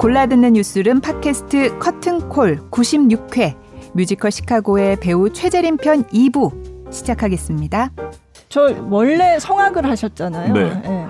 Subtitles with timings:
[0.00, 3.54] 골라 듣는 뉴스룸 팟캐스트 커튼콜 96회
[3.92, 7.90] 뮤지컬 시카고의 배우 최재림 편 2부 시작하겠습니다.
[8.48, 10.54] 저 원래 성악을 하셨잖아요.
[10.54, 10.82] 네.
[10.86, 11.06] 예.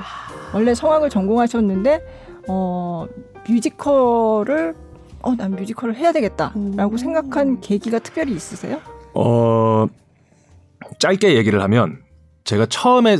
[0.52, 2.00] 원래 성악을 전공하셨는데
[2.48, 3.06] 어
[3.48, 4.74] 뮤지컬을
[5.22, 8.80] 어 난 뮤지컬을 해야 되겠다라고 생각한 계기가 특별히 있으세요?
[9.14, 9.86] 어,
[10.98, 12.00] 짧게 얘기를 하면
[12.42, 13.18] 제가 처음에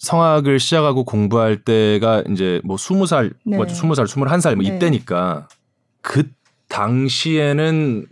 [0.00, 3.56] 성악을 시작하고 공부할 때가 이제 뭐 20살, 네.
[3.56, 4.74] 뭐 20살, 21살 뭐 네.
[4.74, 5.46] 이때니까
[6.00, 6.30] 그
[6.68, 8.06] 당시에는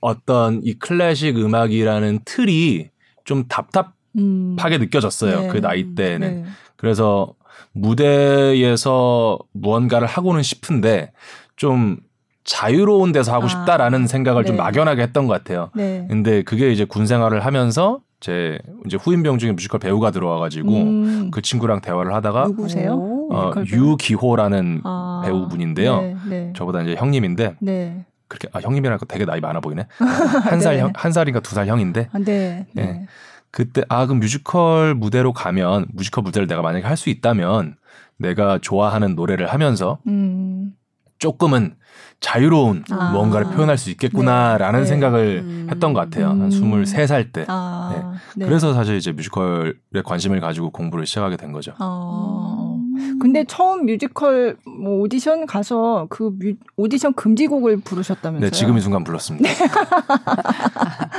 [0.00, 2.90] 어떤 이 클래식 음악이라는 틀이
[3.24, 4.56] 좀 답답하게 음.
[4.58, 5.40] 느껴졌어요.
[5.42, 5.48] 네.
[5.48, 6.42] 그 나이 때는.
[6.42, 6.48] 네.
[6.76, 7.34] 그래서
[7.72, 11.12] 무대에서 무언가를 하고는 싶은데
[11.56, 11.98] 좀
[12.44, 14.62] 자유로운 데서 하고 아, 싶다라는 생각을 좀 네.
[14.62, 15.70] 막연하게 했던 것 같아요.
[15.74, 16.06] 네.
[16.08, 21.30] 근데 그게 이제 군 생활을 하면서 제 이제 후임병 중에 뮤지컬 배우가 들어와가지고 음.
[21.30, 22.94] 그 친구랑 대화를 하다가 누구세요?
[23.30, 23.64] 어, 배우?
[23.66, 25.22] 유기호라는 아.
[25.24, 26.00] 배우분인데요.
[26.00, 26.16] 네.
[26.28, 26.52] 네.
[26.56, 28.04] 저보다 이제 형님인데 네.
[28.26, 29.86] 그렇게 아 형님이라니까 되게 나이 많아 보이네.
[30.44, 31.10] 한살 네.
[31.12, 32.66] 살인가 두 살 형인데 아, 네.
[32.74, 32.82] 네.
[32.82, 33.06] 네.
[33.50, 37.76] 그때 아 그럼 뮤지컬 무대로 가면 뮤지컬 무대를 내가 만약에 할 수 있다면
[38.18, 40.72] 내가 좋아하는 노래를 하면서 음.
[41.18, 41.74] 조금은
[42.20, 43.10] 자유로운 아.
[43.12, 44.84] 뭔가를 표현할 수 있겠구나라는 네.
[44.84, 44.86] 네.
[44.86, 45.68] 생각을 음.
[45.70, 46.30] 했던 것 같아요.
[46.30, 46.48] 한 음.
[46.48, 47.44] 23살 때.
[47.48, 48.14] 아.
[48.34, 48.46] 네.
[48.46, 49.72] 그래서 사실 이제 뮤지컬에
[50.04, 51.74] 관심을 가지고 공부를 시작하게 된 거죠.
[51.78, 52.76] 어.
[53.20, 58.50] 근데 처음 뮤지컬 뭐 오디션 가서 그 뮤, 오디션 금지곡을 부르셨다면서요?
[58.50, 59.48] 네, 지금 이 순간 불렀습니다.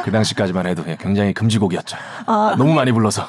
[0.03, 1.97] 그 당시까지만 해도 그냥 굉장히 금지곡이었죠.
[2.25, 3.25] 아, 너무 많이 불러서.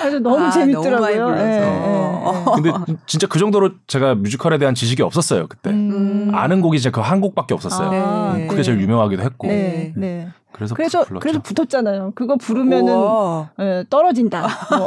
[0.00, 0.90] 그래서 너무 아, 재밌더라고요.
[0.90, 1.44] 너무 많이 불러서.
[1.46, 2.72] 예, 예, 근데
[3.06, 5.70] 진짜 그 정도로 제가 뮤지컬에 대한 지식이 없었어요, 그때.
[5.70, 5.74] 예.
[5.74, 6.30] 음.
[6.34, 7.88] 아는 곡이 진짜 그 한 곡밖에 없었어요.
[8.04, 8.46] 아, 네.
[8.46, 9.48] 그게 제일 유명하기도 했고.
[9.48, 10.28] 네, 네.
[10.52, 11.20] 그래서, 그래서 불렀죠.
[11.20, 12.12] 그래서 붙었잖아요.
[12.14, 13.50] 그거 부르면은 우와.
[13.58, 14.46] 예, 떨어진다.
[14.78, 14.86] 뭐.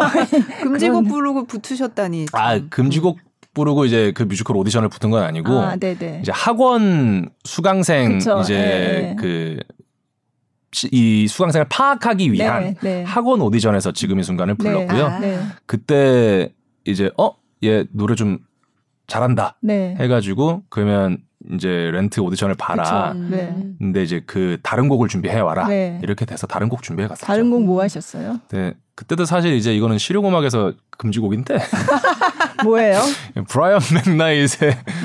[0.61, 2.27] 금지곡 그런- 부르고 붙으셨다니.
[2.33, 3.17] 아, 금지곡
[3.53, 6.19] 부르고 이제 그 뮤지컬 오디션을 붙은 건 아니고 아, 네, 네.
[6.21, 8.55] 이제 학원 수강생 그쵸, 이제
[9.11, 9.15] 예.
[9.19, 9.57] 그
[10.91, 13.03] 이 수강생을 파악하기 위한 네, 네.
[13.03, 14.63] 학원 오디션에서 지금 이 순간을 네.
[14.63, 15.05] 불렀고요.
[15.05, 15.19] 아.
[15.19, 15.39] 네.
[15.65, 16.53] 그때
[16.85, 17.31] 이제 어,
[17.63, 18.39] 얘 노래 좀
[19.07, 19.95] 잘한다 네.
[19.99, 21.17] 해가지고 그러면
[21.53, 23.11] 이제 렌트 오디션을 봐라.
[23.13, 23.25] 그쵸.
[23.29, 23.55] 네.
[23.77, 25.67] 근데 이제 그 다른 곡을 준비해 와라.
[25.67, 25.99] 네.
[26.01, 27.25] 이렇게 돼서 다른 곡 준비해 갔었죠.
[27.25, 28.39] 다른 곡 뭐 하셨어요?
[28.49, 28.73] 네.
[28.95, 31.57] 그때도 사실 이제 이거는 실용음악에서 금지곡인데
[32.63, 32.99] 뭐예요?
[33.47, 34.47] 브라이언 맥나잇의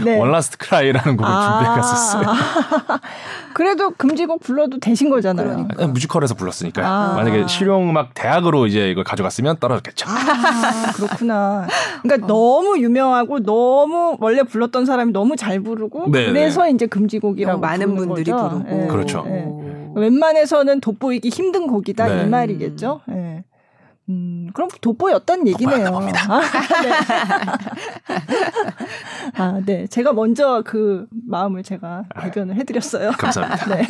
[0.04, 0.19] 네.
[0.19, 2.25] One Last Cry라는 곡을 준비해 갔었어요.
[3.54, 5.69] 그래도 금지곡 불러도 되신 거잖아요.
[5.78, 6.87] 아, 뮤지컬에서 불렀으니까요.
[6.87, 7.14] 아.
[7.14, 10.06] 만약에 실용음악 대학으로 이제 이걸 가져갔으면 떨어졌겠죠.
[10.08, 11.66] 아, 그렇구나.
[12.03, 17.60] 그러니까 너무 유명하고 너무 원래 불렀던 사람이 너무 잘 부르고 네, 그래서 이제 금지곡이라고 너무
[17.60, 18.48] 많은 분들이 거죠.
[18.48, 18.82] 부르고.
[18.82, 18.87] 예.
[18.87, 19.25] 그렇죠.
[19.28, 19.44] 예.
[19.47, 19.92] 오.
[19.97, 22.22] 웬만해서는 돋보이기 힘든 곡이다 네.
[22.22, 23.00] 이 말이겠죠.
[23.10, 23.44] 예.
[24.08, 25.86] 음, 그럼 돋보였다는 얘기네요.
[25.88, 26.12] 아, 네.
[29.34, 29.86] 아, 네.
[29.86, 33.10] 제가 먼저 그 마음을 제가 발견을 해드렸어요.
[33.12, 33.74] 감사합니다.
[33.74, 33.86] 네.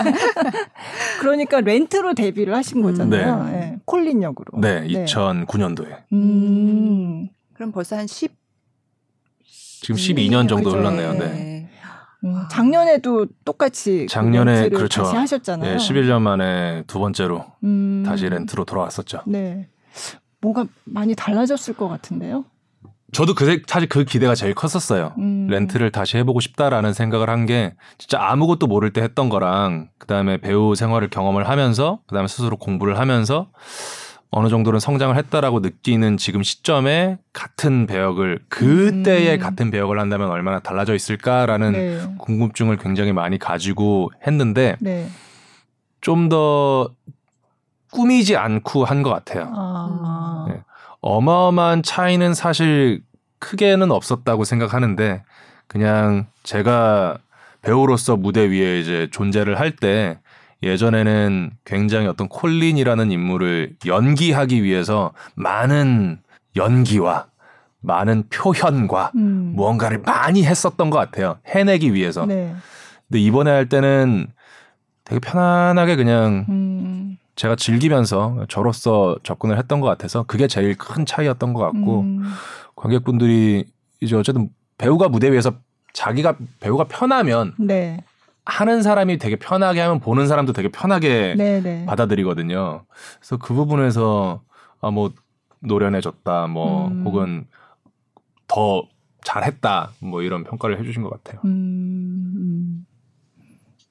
[1.20, 3.44] 그러니까 렌트로 데뷔를 하신 거잖아요.
[3.44, 3.52] 네.
[3.52, 3.76] 예.
[3.84, 4.60] 콜린 역으로.
[4.60, 6.02] 네, 2009년도에.
[6.12, 7.28] 음.
[7.54, 8.36] 그럼 벌써 한 10.
[9.80, 10.78] 지금 12년 정도 그죠.
[10.78, 11.12] 흘렀네요.
[11.12, 11.18] 네.
[11.18, 11.70] 네.
[12.24, 15.04] 음, 작년에도 똑같이 그 작년에 그렇죠.
[15.04, 15.76] 다시 하셨잖아요.
[15.76, 18.02] 네, 11년 만에 두 번째로 음.
[18.04, 19.22] 다시 렌트로 돌아왔었죠.
[19.26, 19.68] 네.
[20.40, 22.44] 뭐가 많이 달라졌을 것 같은데요.
[23.12, 25.14] 저도 그 사실 그 기대가 제일 컸었어요.
[25.18, 25.46] 음.
[25.48, 30.36] 렌트를 다시 해보고 싶다라는 생각을 한 게 진짜 아무것도 모를 때 했던 거랑 그 다음에
[30.36, 33.48] 배우 생활을 경험을 하면서 그 다음에 스스로 공부를 하면서
[34.30, 39.40] 어느 정도는 성장을 했다라고 느끼는 지금 시점에 같은 배역을 그때의 음.
[39.40, 42.00] 같은 배역을 한다면 얼마나 달라져 있을까라는 네.
[42.18, 45.08] 궁금증을 굉장히 많이 가지고 했는데 네.
[46.02, 46.90] 좀더
[47.92, 49.50] 꾸미지 않고 한 것 같아요.
[49.54, 50.46] 아.
[50.48, 50.60] 네.
[51.00, 53.02] 어마어마한 차이는 사실
[53.38, 55.22] 크게는 없었다고 생각하는데
[55.68, 57.18] 그냥 제가
[57.62, 60.18] 배우로서 무대 위에 이제 존재를 할 때
[60.62, 66.18] 예전에는 굉장히 어떤 콜린이라는 인물을 연기하기 위해서 많은
[66.56, 67.26] 연기와
[67.80, 69.52] 많은 표현과 음.
[69.54, 71.38] 무언가를 많이 했었던 것 같아요.
[71.46, 72.26] 해내기 위해서.
[72.26, 72.52] 네.
[73.06, 74.26] 근데 이번에 할 때는
[75.04, 77.07] 되게 편안하게 그냥 음.
[77.38, 82.24] 제가 즐기면서 저로서 접근을 했던 것 같아서 그게 제일 큰 차이였던 것 같고 음.
[82.74, 83.64] 관객분들이
[84.00, 85.52] 이제 어쨌든 배우가 무대 위에서
[85.92, 88.02] 자기가 배우가 편하면 네.
[88.44, 91.86] 하는 사람이 되게 편하게 하면 보는 사람도 되게 편하게 네, 네.
[91.86, 92.84] 받아들이거든요.
[93.20, 94.42] 그래서 그 부분에서
[94.80, 95.12] 아 뭐
[95.60, 97.04] 노련해졌다 뭐 음.
[97.04, 97.46] 혹은
[98.48, 98.82] 더
[99.24, 101.40] 잘했다 뭐 이런 평가를 해주신 것 같아요.
[101.44, 102.86] 음, 음.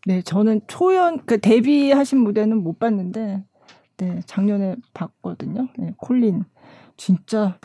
[0.07, 3.43] 네, 저는 초연 그 데뷔하신 무대는 못 봤는데,
[3.97, 5.67] 네 작년에 봤거든요.
[5.77, 6.45] 네, 콜린
[6.95, 7.57] 진짜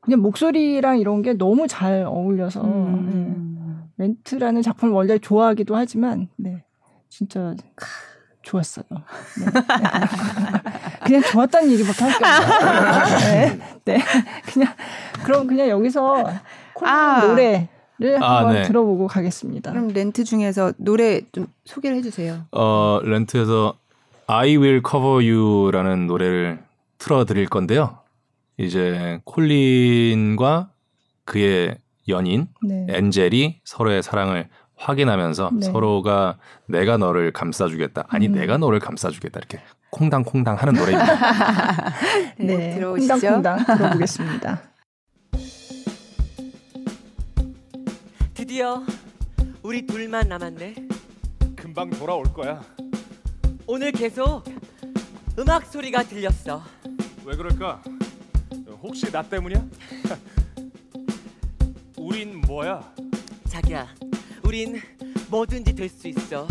[0.00, 3.88] 그냥 목소리랑 이런 게 너무 잘 어울려서 음.
[3.96, 4.04] 네.
[4.04, 6.62] 렌트라는 작품을 원래 좋아하기도 하지만 네
[7.08, 7.54] 진짜
[8.42, 8.84] 좋았어요.
[8.90, 9.46] 네.
[11.06, 13.18] 그냥 좋았다는 얘기밖에 할게 없어요.
[13.32, 13.58] 네.
[13.86, 13.98] 네.
[14.52, 14.74] 그냥
[15.24, 16.24] 그럼 그냥 여기서
[16.74, 17.26] 콜 아.
[17.26, 17.70] 노래
[18.00, 18.62] 를 아, 한번 네.
[18.62, 19.72] 들어보고 가겠습니다.
[19.72, 22.44] 그럼 렌트 중에서 노래 좀 소개를 해주세요.
[22.52, 23.74] 어, 렌트에서
[24.28, 26.60] I Will Cover You라는 노래를
[26.98, 27.98] 틀어드릴 건데요.
[28.56, 30.70] 이제 콜린과
[31.24, 31.76] 그의
[32.08, 32.86] 연인 네.
[32.88, 35.66] 엔젤이 서로의 사랑을 확인하면서 네.
[35.66, 36.36] 서로가
[36.66, 38.04] 내가 너를 감싸주겠다.
[38.08, 38.32] 아니 음.
[38.32, 39.40] 내가 너를 감싸주겠다.
[39.40, 39.60] 이렇게
[39.90, 41.92] 콩당콩당 하는 노래입니다.
[42.38, 43.14] 네, 들어오시죠.
[43.14, 44.62] 콩당콩당 들어보겠습니다.
[48.48, 48.82] 드디어
[49.62, 50.74] 우리 둘만 남았네.
[51.54, 52.64] 금방 돌아올 거야.
[53.66, 54.42] 오늘 계속
[55.38, 56.62] 음악 소리가 들렸어.
[57.26, 57.82] 왜 그럴까?
[58.82, 59.62] 혹시 나 때문이야?
[61.98, 62.90] 우린 뭐야?
[63.50, 63.86] 자기야,
[64.42, 64.80] 우린
[65.28, 66.48] 뭐든지 될 수 있어.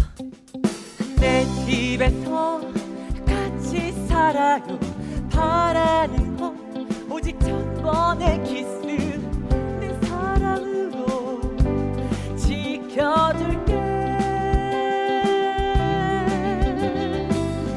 [1.19, 2.61] 내 집에서
[3.25, 4.79] 같이 살아요.
[5.31, 8.86] 바라는 건 오직 천 번의 키스.
[12.97, 13.73] 지켜줄게.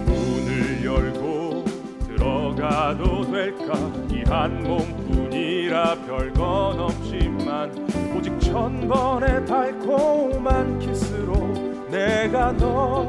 [0.07, 1.65] 문을 열고
[2.07, 3.75] 들어가도 될까?
[4.11, 7.73] 이 한 몸뿐이라 별건 없지만
[8.17, 11.35] 오직 천 번의 달콤한 키스로
[11.91, 13.09] 내가 널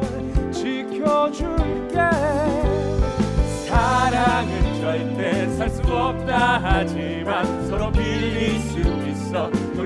[0.52, 2.00] 지켜줄게.
[3.68, 7.92] 사랑은 절대 살 수 없다 하지만 서로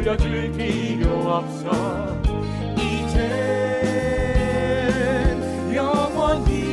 [0.06, 2.16] 돌려줄 필요 없어.
[2.78, 3.34] 이젠
[5.74, 6.66] 영원히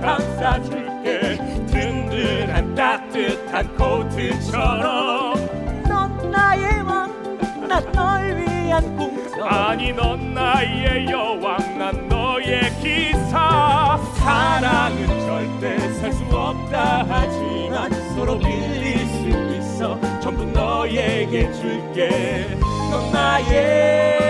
[0.00, 1.36] 감싸줄게.
[1.66, 5.34] 든든한 따뜻한 코트처럼.
[5.88, 7.12] 넌 나의 왕,
[7.68, 8.45] 난 널 위
[8.76, 9.42] 한 공주.
[9.42, 13.98] 아니 넌 나의 여왕 난 너의 기사.
[14.16, 19.98] 사랑은 절대 살 수 없다 하지만 서로 빌릴 수 있어.
[20.20, 22.58] 전부 너에게 줄게.
[22.90, 24.25] 넌 나의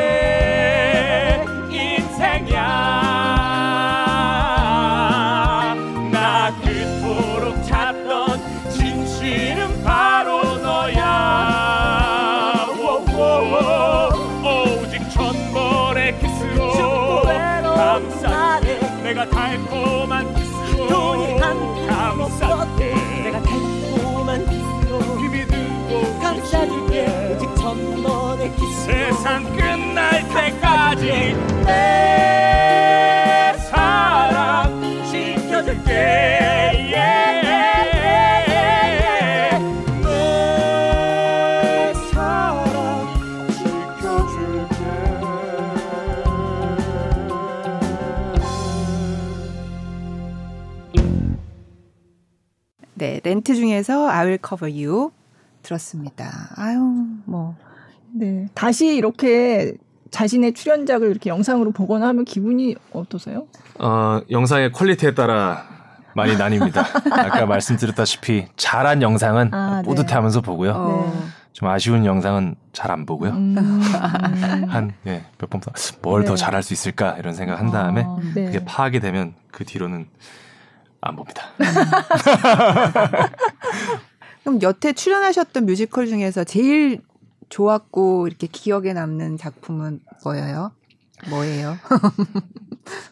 [31.06, 31.36] 예.
[52.94, 55.10] 네, 렌트 중에서 I Will Cover You
[55.62, 56.48] 들었습니다.
[56.56, 56.80] 아유,
[57.26, 57.54] 뭐
[58.12, 58.48] 네.
[58.54, 59.76] 다시 이렇게
[60.10, 63.46] 자신의 출연작을 이렇게 영상으로 보거나 하면 기분이 어떠세요?
[63.78, 65.64] 어, 영상의 퀄리티에 따라
[66.14, 66.78] 많이 나뉩니다.
[67.12, 69.88] 아까 말씀드렸다시피 잘한 영상은 아, 네.
[69.88, 70.72] 뿌듯해하면서 보고요.
[70.74, 73.30] 어, 좀 아쉬운 영상은 잘 안 보고요.
[73.30, 73.56] 음,
[74.68, 75.60] 한 예, 몇번
[76.02, 76.36] 뭘더 네.
[76.36, 78.46] 잘할 수 있을까 이런 생각 한 다음에 아, 네.
[78.46, 80.08] 그게 파악이 되면 그 뒤로는
[81.00, 81.42] 안 봅니다.
[84.44, 87.00] 그럼 여태 출연하셨던 뮤지컬 중에서 제일
[87.48, 90.72] 좋았고 이렇게 기억에 남는 작품은 뭐예요?
[91.30, 91.76] 뭐예요?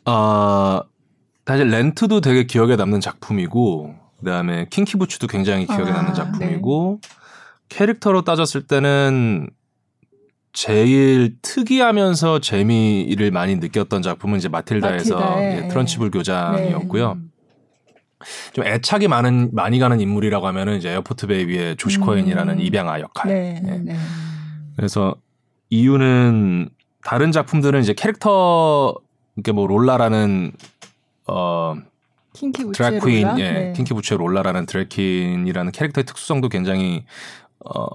[0.05, 0.81] 어,
[1.47, 7.01] 사실 렌트도 되게 기억에 남는 작품이고 그다음에 킹키부츠도 굉장히 기억에 아, 남는 작품이고
[7.69, 9.49] 캐릭터로 따졌을 때는
[10.53, 17.13] 제일 특이하면서 재미를 많이 느꼈던 작품은 이제 마틸다에서 마틸다의, 이제 트런치블 교장이었고요.
[17.13, 17.31] 음.
[18.53, 22.07] 좀 애착이 많은 많이 가는 인물이라고 하면은 이제 에어포트 베이비의 조시 음.
[22.07, 23.33] 코엔이라는 입양아 역할.
[23.33, 23.63] 네.
[23.67, 23.79] 예.
[23.79, 23.97] 네.
[24.77, 25.15] 그래서
[25.71, 26.69] 이유는
[27.05, 28.95] 다른 작품들은 이제 캐릭터
[29.37, 30.53] 이게 뭐 롤라라는
[31.27, 31.77] 어
[32.35, 33.39] 드랙퀸 부츠 롤라?
[33.39, 33.73] 예, 네.
[33.75, 37.05] 킹키 부츠의 롤라라는 드랙퀸이라는 캐릭터의 특수성도 굉장히
[37.65, 37.87] 어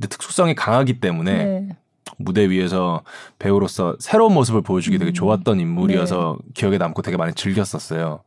[0.00, 1.68] 특수성이 강하기 때문에 네.
[2.16, 3.02] 무대 위에서
[3.38, 5.14] 배우로서 새로운 모습을 보여주기 되게 음.
[5.14, 8.22] 좋았던 인물이어서 기억에 남고 되게 많이 즐겼었어요.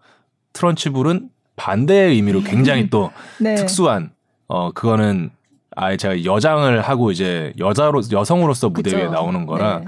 [0.54, 3.56] 트런치불은 반대의 의미로 굉장히 또 네.
[3.56, 4.12] 특수한
[4.48, 5.32] 어 그거는
[5.76, 8.96] 아예 제가 여장을 하고 이제 여자로 여성으로서 무대.
[8.96, 9.86] 위에 나오는 거라 네.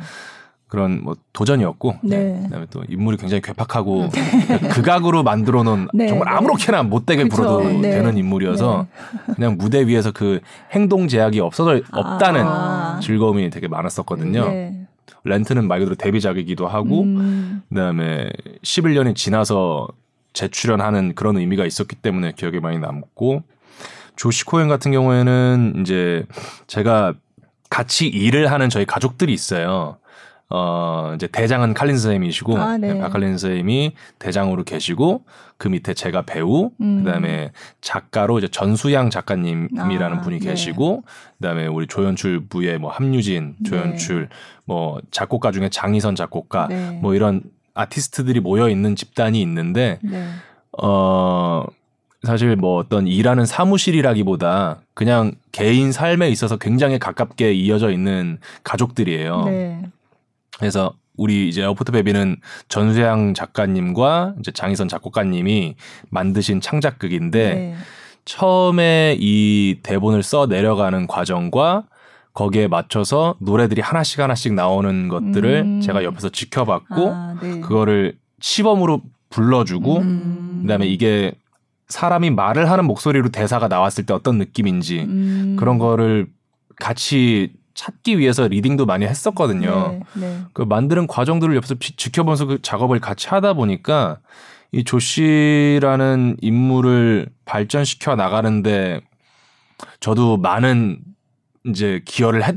[0.68, 2.40] 그런 뭐 도전이었고 네.
[2.44, 4.10] 그다음에 또 인물이 굉장히 괴팍하고
[4.74, 6.38] 극악으로 만들어 놓은 네, 정말 네.
[6.38, 7.28] 아무렇게나 못되게.
[7.30, 7.92] 불어도 네.
[7.92, 8.88] 되는 인물이어서
[9.36, 10.40] 그냥 무대 위에서 그
[10.72, 13.00] 행동 제약이 없어져 없다는 아.
[13.02, 14.46] 즐거움이 되게 많았었거든요.
[14.50, 14.88] 네.
[15.24, 18.30] 렌트는 말 그대로 데뷔작이기도 하고 음, 그다음에
[18.64, 19.88] 11년이 지나서
[20.36, 23.42] 재출연하는 그런 의미가 있었기 때문에 기억에 많이 남고
[24.16, 26.26] 조시 코엔 같은 경우에는 이제
[26.68, 27.16] 제가
[27.70, 29.98] 같이 일을 하는 저희 가족들이 있어요.
[30.48, 33.00] 어 이제 대장은 칼린 선생님이시고 아, 네.
[33.00, 35.24] 박칼린 선생님이 대장으로 계시고
[35.58, 37.04] 그 밑에 제가 배우 음.
[37.04, 37.52] 그 다음에
[37.82, 40.50] 작가로 이제 전수양 작가님이라는 아, 분이 네.
[40.50, 44.30] 계시고 그 다음에 우리 조연출 부의 뭐 함유진 조연출
[44.66, 46.92] 뭐 작곡가 중에 장희선 작곡가 네.
[47.02, 47.42] 뭐 이런
[47.76, 50.28] 아티스트들이 모여 있는 집단이 있는데 네.
[50.82, 51.64] 어
[52.24, 59.44] 사실 뭐 어떤 일하는 사무실이라기보다 그냥 개인 삶에 있어서 굉장히 가깝게 이어져 있는 가족들이에요.
[59.46, 59.82] 네.
[60.58, 65.76] 그래서 우리 이제 에어포트 베이비는 전수양 작가님과 이제 장희선 작곡가님이
[66.10, 67.76] 만드신 창작극인데 네.
[68.26, 71.84] 처음에 이 대본을 써 내려가는 과정과
[72.36, 75.82] 거기에 맞춰서 노래들이 하나씩 하나씩 나오는 것들을 음.
[75.82, 77.62] 제가 옆에서 지켜봤고 아, 네.
[77.62, 80.60] 그거를 시범으로 불러주고 음.
[80.62, 81.34] 그다음에 이게
[81.88, 85.56] 사람이 말을 하는 목소리로 대사가 나왔을 때 어떤 느낌인지 음.
[85.58, 86.28] 그런 거를
[86.76, 90.00] 같이 찾기 위해서 리딩도 많이 했었거든요.
[90.14, 90.22] 네.
[90.28, 90.40] 네.
[90.54, 94.18] 그 만드는 과정들을 옆에서 지- 지켜보면서 그 작업을 같이 하다 보니까
[94.74, 99.00] 이 조씨라는 인물을 발전시켜 나가는데
[100.02, 101.00] 저도 많은
[101.66, 102.56] 이제 기여를 했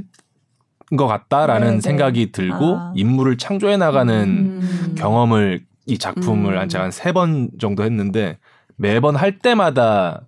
[0.96, 1.80] 것 같다라는 네, 네.
[1.82, 2.92] 생각이 들고 아.
[2.96, 4.94] 인물을 창조해 나가는 음.
[4.96, 6.58] 경험을 이 작품을 음.
[6.58, 8.38] 한 제가 한 세 번 정도 했는데
[8.76, 10.22] 매번 할 때마다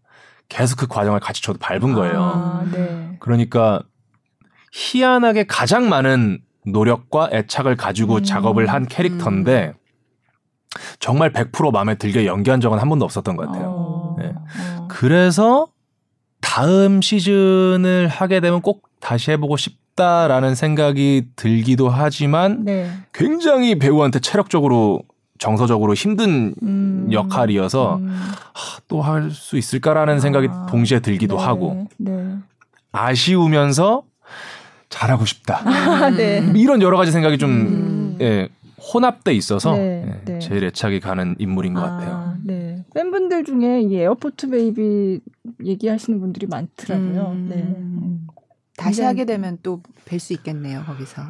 [0.50, 2.20] 계속 그 과정을 같이 저도 밟은 거예요.
[2.22, 3.16] 아, 네.
[3.20, 3.82] 그러니까
[4.72, 8.22] 희한하게 가장 많은 노력과 애착을 가지고 음.
[8.22, 9.72] 작업을 한 캐릭터인데
[10.98, 13.64] 정말 100% 마음에 들게 연기한 적은 한 번도 없었던 것 같아요.
[13.70, 14.34] 어, 네.
[14.76, 14.88] 어.
[14.90, 15.68] 그래서
[16.40, 22.90] 다음 시즌을 하게 되면 꼭 다시 해보고 싶다라는 생각이 들기도 하지만 네.
[23.12, 25.02] 굉장히 배우한테 체력적으로
[25.38, 27.08] 정서적으로 힘든 음.
[27.10, 28.20] 역할이어서 음.
[28.88, 31.44] 또 할 수 있을까라는 생각이 아, 동시에 들기도 네.
[31.44, 32.36] 하고 네.
[32.92, 34.02] 아쉬우면서
[34.88, 35.62] 잘하고 싶다.
[35.64, 36.44] 아, 네.
[36.56, 38.18] 이런 여러 가지 생각이 좀 음.
[38.20, 38.48] 예,
[38.80, 40.38] 혼합돼 있어서 네, 예, 네.
[40.38, 42.10] 제일 애착이 가는 인물인 것 같아요.
[42.10, 42.84] 아, 네.
[42.94, 45.20] 팬분들 중에 이 에어포트 베이비
[45.64, 47.32] 얘기하시는 분들이 많더라고요.
[47.32, 47.46] 음.
[47.50, 47.56] 네.
[47.56, 48.26] 음.
[48.76, 51.22] 다시 하게 되면 또 뵐 수 있겠네요 거기서.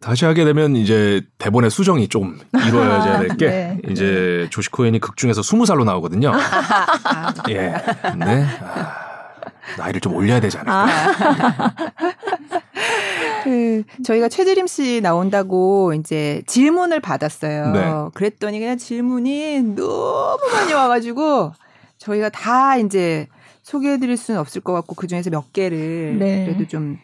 [0.00, 3.80] 다시 하게 되면 이제 대본의 수정이 좀 이루어져야 될게 네.
[3.90, 6.30] 이제 조시 코엔이 극 중에서 20살로 나오거든요.
[6.32, 7.74] 아, 예.
[8.02, 8.94] 근데 아,
[9.76, 10.86] 나이를 좀 올려야 않을까.
[13.44, 17.72] 그 저희가 최재림 씨 나온다고 이제 질문을 받았어요.
[17.72, 17.92] 네.
[18.14, 21.52] 그랬더니 그냥 질문이 너무 많이 와가지고
[21.98, 23.26] 저희가 다 이제
[23.62, 26.46] 소개해드릴 수는 없을 것 같고 그 중에서 몇 개를 네.
[26.46, 26.98] 그래도 좀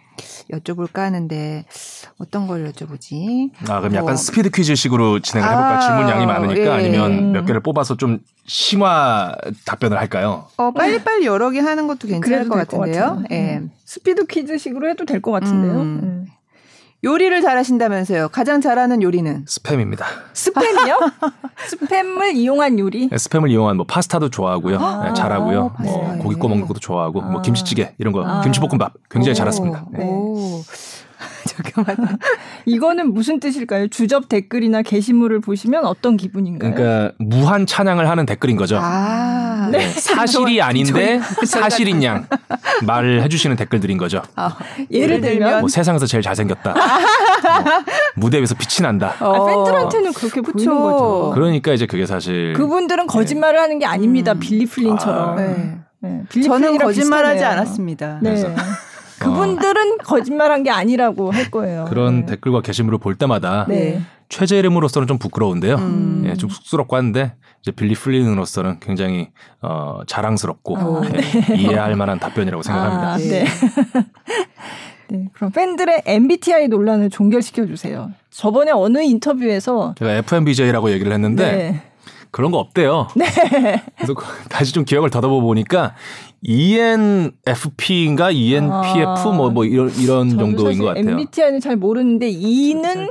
[0.52, 1.64] 여쭤볼까 하는데
[2.18, 3.50] 어떤 걸 여쭤보지?
[3.68, 4.16] 아, 그럼 약간 뭐.
[4.16, 5.76] 스피드 퀴즈식으로 진행을 해볼까?
[5.76, 6.68] 아, 질문량이 많으니까 예.
[6.70, 10.46] 아니면 몇 개를 뽑아서 좀 심화 답변을 할까요?
[10.56, 13.02] 어 빨리 빨리 여러 개 하는 것도 괜찮을 것 같은데요.
[13.02, 13.24] 같아요.
[13.30, 13.56] 예.
[13.56, 13.70] 음.
[13.84, 15.72] 스피드 퀴즈식으로 해도 될 것 같은데요.
[15.72, 16.00] 음.
[16.02, 16.26] 음.
[17.04, 18.30] 요리를 잘하신다면서요.
[18.30, 20.04] 가장 잘하는 요리는 스팸입니다.
[20.32, 21.12] 스팸이요?
[21.70, 23.10] 스팸을 이용한 요리?
[23.10, 24.78] 네, 스팸을 이용한 뭐 파스타도 좋아하고요.
[24.78, 25.60] 아, 네, 잘하고요.
[25.60, 26.16] 어, 뭐.
[26.22, 27.26] 고기 구워 먹는 것도 좋아하고 아.
[27.26, 28.40] 뭐 김치찌개 이런 거, 아.
[28.40, 29.84] 김치볶음밥 굉장히 오, 잘했습니다.
[29.92, 29.98] 네.
[31.76, 31.84] 오.
[31.84, 32.18] 잠깐만.
[32.64, 33.88] 이거는 무슨 뜻일까요?
[33.88, 36.74] 주접 댓글이나 게시물을 보시면 어떤 기분인가요?
[36.74, 38.78] 그러니까 무한 찬양을 하는 댓글인 거죠.
[38.80, 39.68] 아.
[39.70, 42.26] 네, 사실이 아닌데 사실인 양
[42.84, 44.22] 말을 해주시는 댓글들인 거죠.
[44.36, 44.56] 아,
[44.90, 46.74] 예를 들면 뭐 세상에서 제일 잘생겼다.
[46.74, 49.14] 뭐 무대 위에서 빛이 난다.
[49.18, 49.46] 아, 어.
[49.46, 50.52] 팬들한테는 그렇게 그쵸.
[50.52, 51.30] 보이는 거죠.
[51.34, 54.32] 그러니까 이제 그게 사실 그분들은 거짓말을 하는 게 아닙니다.
[54.32, 54.40] 음.
[54.40, 55.30] 빌리 플린처럼.
[55.30, 55.78] 아, 네.
[56.00, 57.44] 네, 빌리 저는 거짓말하지.
[57.44, 58.18] 않았습니다.
[58.22, 58.54] 네.
[59.20, 61.86] 그분들은 거짓말한 게 아니라고 할 거예요.
[61.88, 62.26] 그런 네.
[62.26, 64.00] 댓글과 게시물을 볼 때마다 네.
[64.28, 65.76] 최재 이름으로서는 좀 부끄러운데요.
[65.76, 66.24] 음.
[66.26, 69.30] 예, 좀 쑥스럽고 한데 이제 빌리 플린으로서는 굉장히
[69.62, 71.02] 어, 자랑스럽고 아,
[71.50, 73.12] 예, 이해할 만한 답변이라고 생각합니다.
[73.12, 73.28] 아, 네.
[73.28, 73.44] 네.
[75.08, 75.28] 네.
[75.34, 78.10] 그럼 팬들의 MBTI 논란을 종결시켜 주세요.
[78.30, 81.82] 저번에 어느 인터뷰에서 제가 FMBJ라고 얘기를 했는데 네.
[82.34, 83.06] 그런 거 없대요.
[83.94, 84.14] 그래서
[84.50, 85.94] 다시 좀 기억을 더듬어 보니까
[86.42, 91.10] E ENFP인가 ENPF 아, 뭐, 뭐 이런 이런 정도인 것 같아요.
[91.10, 93.10] MBTI는 잘 모르는데 E는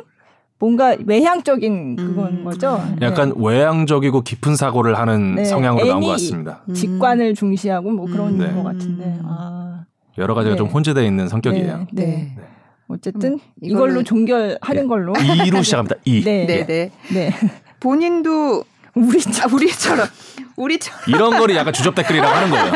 [0.59, 2.43] 뭔가 외향적인 그건 음.
[2.43, 2.83] 거죠.
[2.99, 3.05] 네.
[3.05, 5.45] 약간 외향적이고 깊은 사고를 하는 네.
[5.45, 6.61] 성향으로 나온 것 같습니다.
[6.67, 6.73] 음.
[6.73, 8.37] 직관을 중시하고 뭐 그런 음.
[8.39, 8.61] 것 네.
[8.61, 9.19] 같은데.
[9.23, 9.85] 아.
[10.17, 10.57] 여러 가지가 네.
[10.57, 11.87] 좀 혼재되어 있는 성격이에요.
[11.93, 12.05] 네.
[12.05, 12.35] 네.
[12.89, 14.85] 어쨌든 음, 이걸로 이거는- 종결하는 네.
[14.85, 15.13] 걸로.
[15.47, 15.95] 이로 시작합니다.
[16.03, 16.21] 이.
[16.25, 16.45] 네.
[16.45, 16.65] 네, 네.
[16.65, 16.91] 네.
[17.13, 17.31] 네.
[17.79, 18.65] 본인도
[18.95, 20.07] 우리 아, 우리처럼
[20.55, 22.73] 우리처럼 이런 거를 약간 주접 댓글이라고 하는 거예요.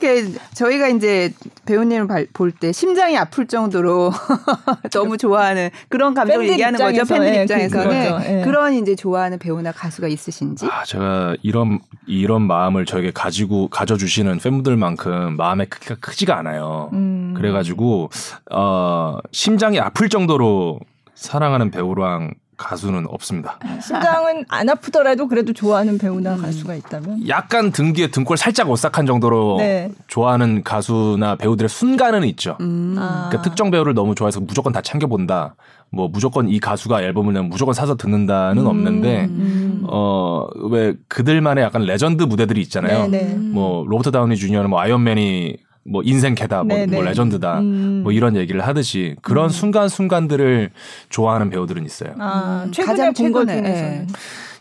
[0.00, 1.32] 이렇게 저희가 이제
[1.66, 4.10] 배우님을 볼 때 심장이 아플 정도로
[4.92, 7.00] 너무 좋아하는 그런 감정을 얘기하는 거죠.
[7.02, 8.30] 입장에서, 팬들 예, 입장에서는 그거죠.
[8.30, 8.42] 예.
[8.44, 10.66] 그런 이제 좋아하는 배우나 가수가 있으신지.
[10.66, 16.90] 아, 제가 이런 이런 마음을 저에게 가지고 가져 주시는 팬분들만큼 마음의 크기가 크지가 않아요.
[16.94, 17.34] 음.
[17.36, 18.10] 그래 가지고
[18.50, 20.80] 어, 심장이 아플 정도로
[21.14, 23.58] 사랑하는 배우랑 가수는 없습니다.
[23.82, 26.42] 심장은 안 아프더라도 그래도 좋아하는 배우나 음.
[26.42, 27.26] 가수가 있다면.
[27.28, 29.90] 약간 등 뒤에 등골 살짝 오싹한 정도로 네.
[30.06, 32.58] 좋아하는 가수나 배우들의 순간은 있죠.
[32.60, 32.96] 음.
[32.98, 33.28] 아.
[33.28, 35.56] 그러니까 특정 배우를 너무 좋아해서 무조건 다 챙겨본다.
[35.90, 39.82] 뭐 무조건 이 가수가 앨범을 내면 무조건 사서 듣는다는 없는데 음.
[39.88, 43.08] 어 왜 그들만의 약간 레전드 무대들이 있잖아요.
[43.08, 43.34] 네, 네.
[43.34, 47.08] 뭐 로버트 다우니 주니어는 뭐 아이언맨이 뭐 인생 캐다, 뭐, 네, 뭐 네.
[47.08, 48.00] 레전드다, 음.
[48.02, 50.70] 뭐 이런 얘기를 하듯이 그런 순간 순간들을
[51.08, 52.14] 좋아하는 배우들은 있어요.
[52.18, 54.06] 아, 음, 최근에 가장 본것 최근에, 중에서는.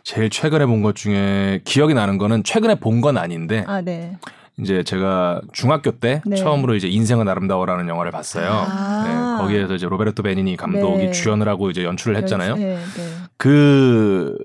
[0.03, 4.17] 제일 최근에 본 것 중에 기억이 나는 거는 최근에 본 건 아닌데 아, 네.
[4.57, 6.35] 이제 제가 중학교 때 네.
[6.35, 8.49] 처음으로 이제 인생은 아름다워라는 영화를 봤어요.
[8.51, 9.03] 아.
[9.37, 11.11] 네, 거기에서 이제 로베르토 베니니 감독이 네.
[11.11, 12.55] 주연을 하고 이제 연출을 했잖아요.
[12.55, 13.03] 네, 네.
[13.37, 14.35] 그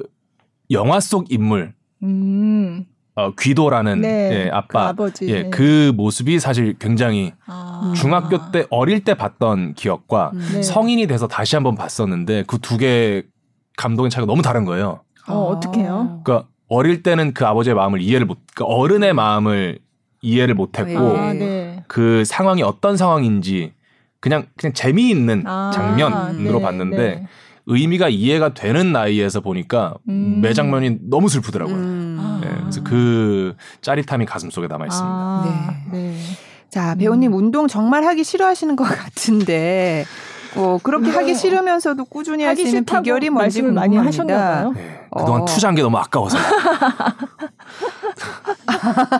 [0.71, 2.85] 영화 속 인물 음.
[3.17, 4.31] 어, 귀도라는 네.
[4.33, 5.29] 예, 그 아빠 아버지.
[5.29, 5.51] 예, 네.
[5.51, 7.93] 그 모습이 사실 굉장히 아.
[7.97, 10.49] 중학교 때 어릴 때 봤던 기억과 음.
[10.55, 10.63] 네.
[10.63, 13.25] 성인이 돼서 다시 한번 봤었는데 그 두 개의
[13.77, 15.01] 감동의 차이가 너무 다른 거예요.
[15.29, 16.23] 어, 어떡해요?
[16.25, 19.79] 그러니까 어릴 때는 그 아버지의 마음을 이해를 못, 그러니까 어른의 마음을
[20.23, 21.19] 이해를 못했고 네.
[21.19, 21.85] 아, 네.
[21.87, 23.73] 그 상황이 어떤 상황인지
[24.21, 27.27] 그냥 그냥 재미있는 아, 장면으로 네, 봤는데 네.
[27.67, 30.41] 의미가 이해가 되는 나이에서 보니까 음.
[30.41, 31.77] 매 장면이 너무 슬프더라고요.
[31.77, 31.94] 음.
[32.49, 32.53] 아.
[32.53, 35.15] 네, 그래서 그 짜릿함이 가슴 속에 남아 있습니다.
[35.15, 36.17] 아, 네.
[36.71, 37.39] 자, 배우님 음.
[37.39, 40.05] 운동 정말 하기 싫어하시는 것 같은데
[40.57, 44.35] 어, 그렇게 운동 하기 싫으면서도 꾸준히 하시는 비결이 뭔지 말씀을 많이 궁금합니다.
[44.35, 44.73] 하셨나 봐요.
[44.75, 45.45] 네, 그동안 어.
[45.45, 46.39] 투자한 게 너무 아까워서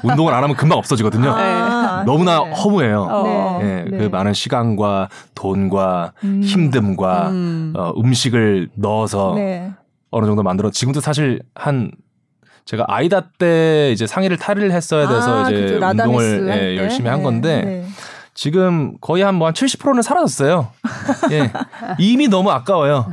[0.03, 1.31] 운동을 안 하면 금방 없어지거든요.
[1.31, 2.53] 아, 너무나 네.
[2.53, 3.09] 허무해요.
[3.11, 3.61] 어.
[3.63, 3.99] 예, 네.
[3.99, 6.41] 그 많은 시간과 돈과 음.
[6.45, 7.73] 힘듦과 음.
[7.77, 9.73] 어, 음식을 넣어서 네.
[10.11, 11.91] 어느 정도 만들어 지금도 사실 한
[12.65, 15.79] 제가 아이다 때 이제 상의를 탈의를 했어야 돼서 아, 이제.
[15.79, 16.77] 라다메스 운동을 할 예, 때.
[16.79, 17.85] 열심히 한 네, 건데 네.
[18.33, 20.69] 지금 거의 한 뭐 한 70%는 사라졌어요.
[21.31, 21.53] 예.
[21.99, 23.07] 이미 너무 아까워요.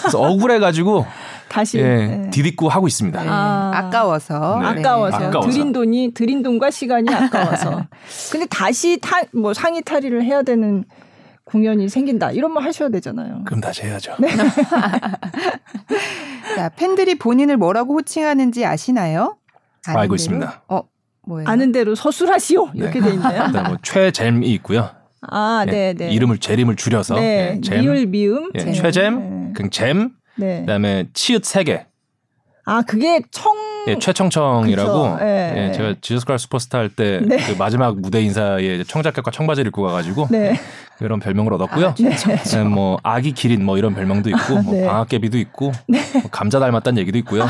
[0.00, 1.06] 그래서 억울해가지고
[1.48, 2.30] 다시 예, 네.
[2.30, 3.22] 디딛고 하고 있습니다.
[3.22, 3.28] 네.
[3.30, 3.70] 아.
[3.74, 4.58] 아까워서.
[4.60, 4.66] 네.
[4.80, 5.16] 아까워서.
[5.16, 5.48] 아까워서.
[5.50, 7.84] 드린 돈이 드린 돈과 시간이 아까워서.
[8.32, 10.84] 근데 다시 타, 뭐 상의 탈의를 해야 되는
[11.46, 12.32] 공연이 생긴다.
[12.32, 13.42] 이런 말 하셔야 되잖아요.
[13.46, 14.16] 그럼 다시 해야죠.
[14.18, 14.28] 네.
[16.56, 19.36] 자, 팬들이 본인을 뭐라고 호칭하는지 아시나요?
[19.86, 20.14] 알고 대로?
[20.16, 20.62] 있습니다.
[20.68, 20.82] 어,
[21.24, 21.48] 뭐예요?
[21.48, 22.72] 아는 대로 서술하시오.
[22.74, 23.44] 이렇게 돼 있나요?
[23.46, 24.90] 일단 뭐 최잼이 있고요.
[25.22, 26.10] 아, 예, 네, 네.
[26.10, 27.54] 이름을 재림을 줄여서 네.
[27.56, 28.50] 예, 잼, 미을 미음.
[28.54, 28.72] 예, 잼.
[28.72, 29.52] 최잼, 네.
[29.54, 30.60] 그 잼, 네.
[30.60, 31.86] 그다음에 치읓 세 개,
[32.66, 33.54] 아, 그게 청
[33.86, 35.24] 예, 최청청이라고 그쵸.
[35.24, 35.72] 예.
[35.72, 37.36] 제가 지저스 크라 슈퍼스타 할때 네.
[37.36, 40.58] 그 마지막 무대 인사에 청자켓과 청바지를 입고 가가지고 네.
[41.00, 41.94] 이런 별명을 얻었고요.
[42.00, 42.16] 네.
[42.56, 44.84] 예, 뭐 아기 기린 뭐 이런 별명도 있고 뭐 네.
[44.84, 47.46] 방학개비도 있고 뭐 감자 닮았다는 얘기도 있고요.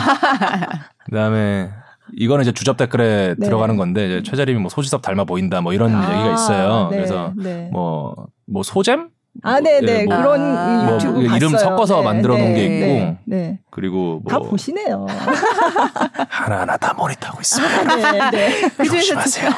[1.07, 1.71] 그다음에
[2.15, 3.47] 이거는 이제 주접 댓글에 네.
[3.47, 6.89] 들어가는 건데 이제 최재림이 뭐 소지섭 닮아 보인다 뭐 이런 아, 얘기가 있어요.
[6.91, 7.71] 네, 그래서 네.
[7.73, 9.09] 뭐뭐 소잼
[9.42, 10.01] 아, 네, 네.
[10.01, 11.70] 예, 뭐 그런 아, 뭐 유튜브 이름 봤어요.
[11.70, 12.87] 섞어서 만들어 놓은 게 있고.
[12.87, 13.18] 네.
[13.25, 13.59] 네.
[13.70, 15.07] 그리고 다뭐 보시네요.
[16.29, 17.96] 하나하나 다 모니터하고 있습니다.
[17.96, 18.68] 네, 네.
[18.77, 19.51] 그 중에서 조심하세요.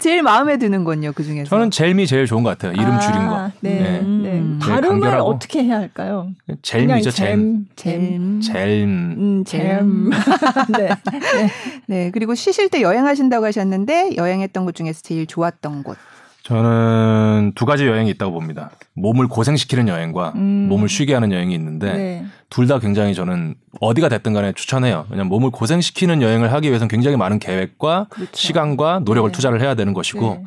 [0.00, 1.48] 제일 마음에 드는 건요, 그 중에서.
[1.50, 2.72] 저는 젤미 제일 좋은 것 같아요.
[2.72, 3.50] 이름 아, 줄인 거.
[3.60, 3.74] 네.
[3.74, 3.80] 네.
[3.82, 4.00] 네.
[4.00, 4.58] 음.
[4.60, 5.30] 발음을 간결하고.
[5.30, 6.28] 어떻게 해야 할까요?
[6.62, 7.26] 젤미죠, 젤.
[7.26, 7.66] 잼.
[7.76, 8.40] 잼.
[8.40, 8.82] 젤.
[8.84, 10.10] 음, 잼.
[10.76, 10.88] 네.
[11.86, 15.96] 네, 그리고 쉬실 때 여행하신다고 하셨는데 여행했던 곳 중에서 제일 좋았던 곳.
[16.42, 18.70] 저는 두 가지 여행이 있다고 봅니다.
[18.94, 20.68] 몸을 고생시키는 여행과 음.
[20.68, 22.26] 몸을 쉬게 하는 여행이 있는데 네.
[22.50, 25.06] 둘다 굉장히 저는 어디가 됐든 간에 추천해요.
[25.08, 28.32] 왜냐하면 몸을 고생시키는 여행을 하기 위해서는 굉장히 많은 계획과 그렇죠.
[28.34, 29.32] 시간과 노력을 네.
[29.32, 30.44] 투자를 해야 되는 것이고 네.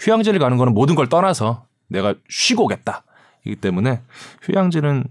[0.00, 3.02] 휴양지를 가는 거는 모든 걸 떠나서 내가 쉬고 오겠다.
[3.46, 4.02] 이기 때문에
[4.42, 5.04] 휴양지는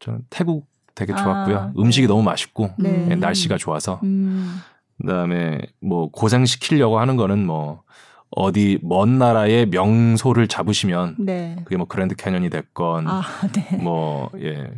[0.00, 1.56] 저는 태국 되게 좋았고요.
[1.56, 2.08] 아, 음식이 네.
[2.08, 3.06] 너무 맛있고 네.
[3.10, 4.60] 예, 날씨가 좋아서 음.
[5.00, 7.82] 그다음에 뭐 고생시키려고 하는 거는 뭐
[8.30, 11.56] 어디 먼 나라의 명소를 잡으시면 네.
[11.64, 13.22] 그게 뭐 그랜드 캐년이 됐건 아,
[13.54, 13.76] 네.
[13.78, 14.70] 뭐 예.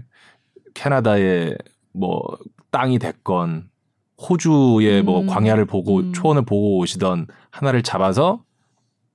[0.75, 1.57] 캐나다의
[1.93, 2.23] 뭐
[2.71, 3.69] 땅이 됐건
[4.29, 6.13] 호주의 뭐 음, 광야를 보고 음.
[6.13, 8.45] 초원을 보고 오시던 하나를 잡아서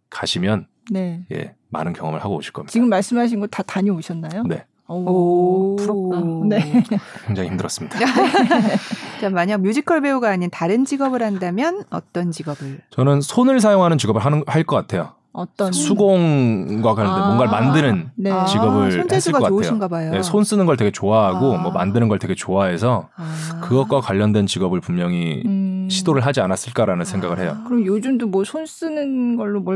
[0.10, 1.26] 가시면 네.
[1.32, 2.72] 예, 많은 경험을 하고 오실 겁니다.
[2.72, 4.44] 지금 말씀하신 거 다 다녀오셨나요?
[4.44, 4.66] 네.
[4.88, 6.22] 오, 부럽다.
[6.48, 6.84] 네.
[7.26, 7.98] 굉장히 힘들었습니다.
[9.22, 12.80] 자, 만약 뮤지컬 배우가 아닌 다른 직업을 한다면 어떤 직업을?
[12.92, 15.14] 저는 손을 사용하는 직업을 하는 할 것 같아요.
[15.38, 18.32] 어떤 수공과 관련된 아, 뭔가를 만드는 네.
[18.32, 19.58] 아, 직업을 했을 손재주가 것 같아요.
[19.90, 20.12] 봐요.
[20.12, 21.62] 네, 손 쓰는 걸 되게 좋아하고 아.
[21.62, 23.60] 뭐 만드는 걸 되게 좋아해서 아.
[23.62, 25.90] 그것과 관련된 직업을 분명히 음.
[25.92, 27.58] 시도를 하지 않았을까라는 생각을 해요.
[27.68, 29.76] 그럼 요즘도 뭐 손 쓰는 걸로 뭘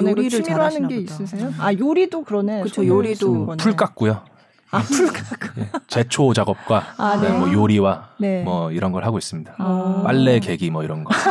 [0.00, 1.14] 이거 요리를 취미로 하는 게 보다.
[1.14, 1.52] 있으세요?
[1.58, 2.62] 아 요리도 그러네.
[2.62, 3.56] 그쵸, 손을 요리도.
[3.58, 4.20] 풀 깎고요.
[4.70, 5.60] 아, 풀 깎고.
[5.60, 7.28] 예, 제초 작업과 아, 네.
[7.30, 8.42] 네, 뭐 요리와 네.
[8.42, 9.54] 뭐 이런 걸 하고 있습니다.
[9.58, 10.02] 아.
[10.04, 11.14] 빨래 개기 뭐 이런 거.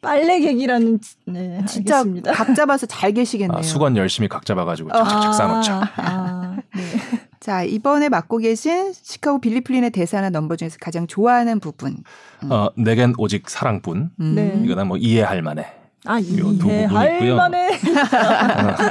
[0.00, 2.32] 빨래 개기라는 네, 진짜 알겠습니다.
[2.32, 3.58] 각 잡아서 잘 개시겠네요.
[3.58, 5.72] 아, 수건 열심히 각 잡아가지고 착착착 쌓아놓죠.
[5.72, 6.82] 아, 아, 네.
[7.40, 11.98] 자, 이번에 맡고 계신 시카고 빌리 플린의 대사나 넘버 중에서 가장 좋아하는 부분.
[12.50, 14.10] 어, 내겐 오직 사랑뿐.
[14.20, 14.34] 음.
[14.34, 14.60] 네.
[14.64, 15.66] 이거는 뭐 이해할 만해.
[16.06, 17.36] 아, 이해할 있고요.
[17.36, 17.78] 만해.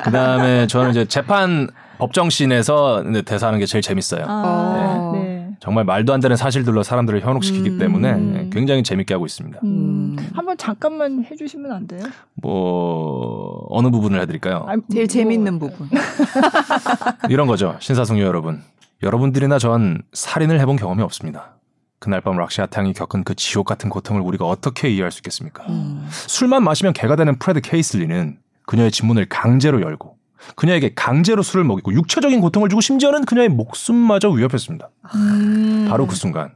[0.04, 4.26] 그 다음에 저는 이제 재판 법정씬에서 근데 대사하는 게 제일 재밌어요.
[4.28, 5.20] 아, 네.
[5.20, 5.36] 네.
[5.60, 7.78] 정말 말도 안 되는 사실들로 사람들을 현혹시키기 음.
[7.80, 9.60] 때문에 굉장히 재밌게 하고 있습니다.
[9.64, 10.30] 음, 음.
[10.34, 12.04] 한번 잠깐만 해주시면 안 돼요?
[12.36, 14.66] 뭐 어느 부분을 해드릴까요?
[14.68, 15.90] 아, 제일 뭐, 재밌는 부분.
[17.30, 17.78] 이런 거죠.
[17.80, 18.62] 신사숙녀 여러분.
[19.02, 21.55] 여러분들이나 전 살인을 해본 경험이 없습니다.
[22.00, 25.64] 그날 밤 락시아탕이 겪은 그 지옥 같은 고통을 우리가 어떻게 이해할 수 있겠습니까?
[25.70, 26.08] 음.
[26.10, 30.18] 술만 마시면 개가 되는 프레드 케이슬리는 그녀의 집문을 강제로 열고
[30.56, 34.90] 그녀에게 강제로 술을 먹이고 육체적인 고통을 주고 심지어는 그녀의 목숨마저 위협했습니다.
[35.16, 35.88] 음.
[35.90, 36.54] 바로 그 순간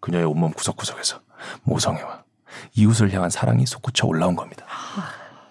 [0.00, 1.20] 그녀의 온몸 구석구석에서
[1.64, 2.24] 모성애와
[2.76, 4.66] 이웃을 향한 사랑이 솟구쳐 올라온 겁니다.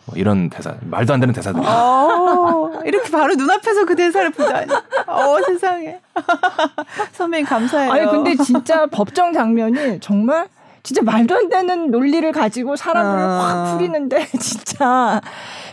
[0.06, 1.62] 뭐 이런 대사 말도 안 되는 대사들.
[1.66, 4.72] 어, 이렇게 바로 눈앞에서 그 대사를 보다니.
[5.08, 6.00] 어, 세상에.
[7.14, 7.92] 선배님 감사해요.
[7.92, 10.48] 아니 근데 진짜 법정 장면이 정말
[10.84, 13.40] 진짜 말도 안 되는 논리를 가지고 사람들을 아.
[13.40, 15.22] 확 풀이는데 진짜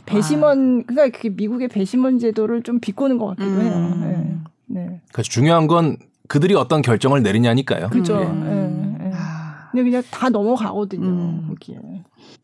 [0.07, 3.61] 배심원 그러니까 그게 미국의 배심원 제도를 좀 비꼬는 것 같기도 음.
[3.61, 4.45] 해요.
[4.69, 4.83] 네.
[4.83, 5.01] 네.
[5.12, 5.97] 그래서 중요한 건
[6.29, 7.88] 그들이 어떤 결정을 내리냐니까요.
[7.88, 8.19] 그죠.
[8.19, 8.97] 음.
[9.01, 9.12] 예, 예.
[9.12, 11.05] 아, 근데 그냥 다 넘어가거든요.
[11.05, 11.47] 음.
[11.49, 11.77] 거기에.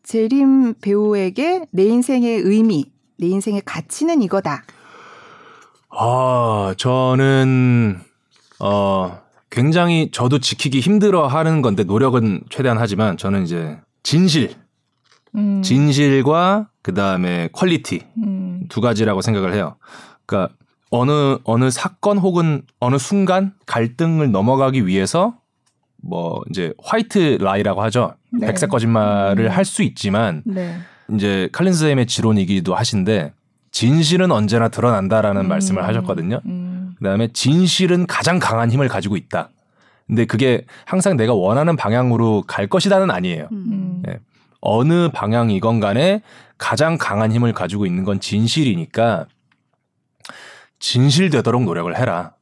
[0.07, 2.85] 재림 배우에게 내 인생의 의미,
[3.19, 4.63] 내 인생의 가치는 이거다.
[5.89, 7.99] 아, 저는
[8.61, 14.55] 어 굉장히 저도 지키기 힘들어 하는 건데 노력은 최대한 하지만 저는 이제 진실,
[15.35, 15.61] 음.
[15.61, 18.63] 진실과 그 다음에 quality 음.
[18.69, 19.75] 두 가지라고 생각을 해요.
[20.25, 20.55] 그러니까
[20.89, 25.35] 어느 어느 사건 혹은 어느 순간 갈등을 넘어가기 위해서
[26.01, 28.13] 뭐 이제 white lie라고 하죠.
[28.31, 28.47] 네.
[28.47, 29.51] 백색 거짓말을 음.
[29.51, 30.77] 할 수 있지만 네.
[31.13, 33.33] 이제 칼린 쌤의 지론이기도 하신데
[33.71, 35.47] 진실은 언제나 드러난다라는 음.
[35.47, 36.41] 말씀을 하셨거든요.
[36.45, 36.95] 음.
[36.97, 39.49] 그다음에 진실은 가장 강한 힘을 가지고 있다.
[40.07, 43.49] 근데 그게 항상 내가 원하는 방향으로 갈 것이다는 아니에요.
[43.51, 44.01] 음.
[44.07, 44.19] 예.
[44.61, 46.21] 어느 방향이건 간에
[46.57, 49.27] 가장 강한 힘을 가지고 있는 건 진실이니까
[50.79, 52.33] 진실되도록 노력을 해라.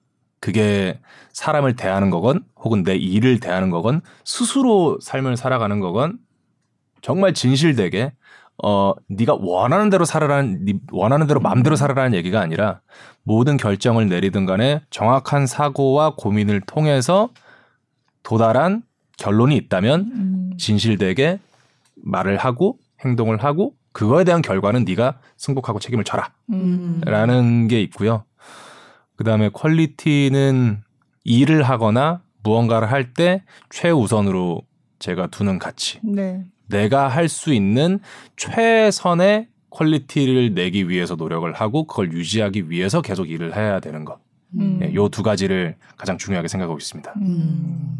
[0.45, 0.99] 그게
[1.33, 6.19] 사람을 대하는 거건 혹은 내 일을 대하는 거건 스스로 삶을 살아가는 거건
[7.01, 8.13] 정말 진실되게
[8.63, 12.81] 어 네가 원하는 대로 살아라는 네 원하는 대로 마음대로 살아라는 얘기가 아니라
[13.23, 17.29] 모든 결정을 내리든 간에 정확한 사고와 고민을 통해서
[18.21, 18.83] 도달한
[19.17, 20.51] 결론이 있다면 음.
[20.59, 21.39] 진실되게
[22.03, 26.29] 말을 하고 행동을 하고 그거에 대한 결과는 네가 승복하고 책임을 져라.
[26.51, 27.01] 음.
[27.03, 28.25] 라는 게 있고요.
[29.15, 30.81] 그다음에 퀄리티는
[31.23, 34.61] 일을 하거나 무언가를 할 때 최우선으로
[34.99, 35.99] 제가 두는 가치.
[36.03, 36.43] 네.
[36.67, 37.99] 내가 할 수 있는
[38.37, 44.19] 최선의 quality를 내기 위해서 노력을 하고 그걸 유지하기 위해서 계속 일을 해야 되는 것.
[44.57, 44.79] 음.
[44.81, 47.13] 예, 요 두 가지를 가장 중요하게 생각하고 있습니다.
[47.17, 47.97] 음.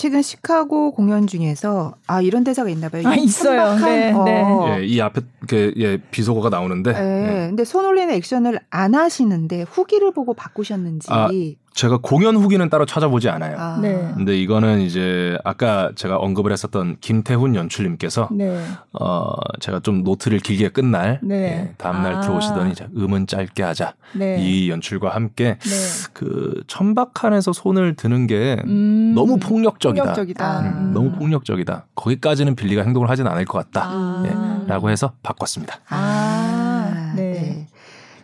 [0.00, 3.02] 최근 시카고 공연 중에서 아 이런 대사가 있나 봐요.
[3.04, 3.74] 아, 있어요.
[3.84, 4.24] 네, 어.
[4.24, 4.78] 네.
[4.78, 6.98] 예, 이 앞에 그 예, 비속어가 나오는데 네.
[6.98, 11.08] 예, 근데 손 올리는 액션을 안 하시는데 후기를 보고 바꾸셨는지.
[11.10, 11.28] 아,
[11.72, 13.56] 제가 공연 후기는 따로 찾아보지 않아요.
[13.58, 13.78] 아.
[13.80, 14.10] 네.
[14.14, 18.60] 근데 이거는 이제 아까 제가 언급을 했었던 김태훈 연출님께서 네.
[18.92, 21.36] 어 제가 좀 노트를 길게 끝날 네.
[21.70, 22.20] 예, 다음날 아.
[22.20, 24.36] 들어오시더니 자, 음은 짧게 하자 네.
[24.40, 26.10] 이 연출과 함께 네.
[26.12, 29.12] 그 천박한에서 손을 드는 게 음.
[29.14, 30.02] 너무 폭력적이다.
[30.02, 30.60] 폭력적이다.
[30.60, 30.92] 음, 음.
[30.92, 31.86] 너무 폭력적이다.
[31.94, 33.88] 거기까지는 빌리가 행동을 하진 않을 것 같다.
[33.88, 34.22] 아.
[34.26, 35.76] 예, 라고 해서 바꿨습니다.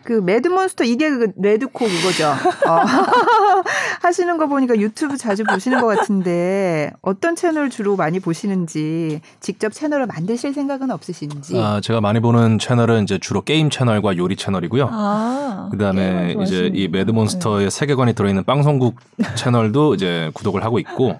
[0.07, 2.29] 그 매드몬스터 이게 그 레드코 그거죠.
[2.29, 2.79] 어.
[4.01, 10.05] 하시는 거 보니까 유튜브 자주 보시는 것 같은데 어떤 채널 주로 많이 보시는지 직접 채널을
[10.05, 11.59] 만드실 생각은 없으신지.
[11.59, 14.87] 아, 제가 많이 보는 채널은 이제 주로 게임 채널과 요리 채널이고요.
[14.89, 15.67] 아.
[15.71, 16.87] 그다음에 이제 이 좋아하시는구나.
[16.87, 16.87] 네.
[16.87, 18.95] 매드몬스터의 세계관이 들어있는 빵송국
[19.35, 21.19] 채널도 이제 구독을 하고 있고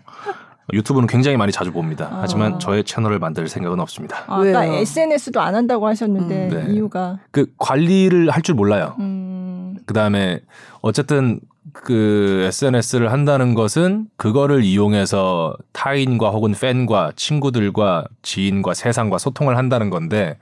[0.74, 2.10] 유튜브는 굉장히 많이 자주 봅니다.
[2.12, 2.20] 아.
[2.22, 4.20] 하지만 저의 채널을 만들 생각은 없습니다.
[4.28, 4.74] 아, 아까 왜요?
[4.74, 6.74] SNS도 안 한다고 하셨는데 음, 네.
[6.74, 8.96] 이유가 그 관리를 할 줄 몰라요.
[9.00, 9.78] 음.
[9.86, 10.42] 그다음에
[10.82, 11.40] 어쨌든
[11.74, 20.38] 그 SNS를 한다는 것은 그거를 이용해서 타인과 혹은 팬과 친구들과 지인과 세상과 소통을 한다는 건데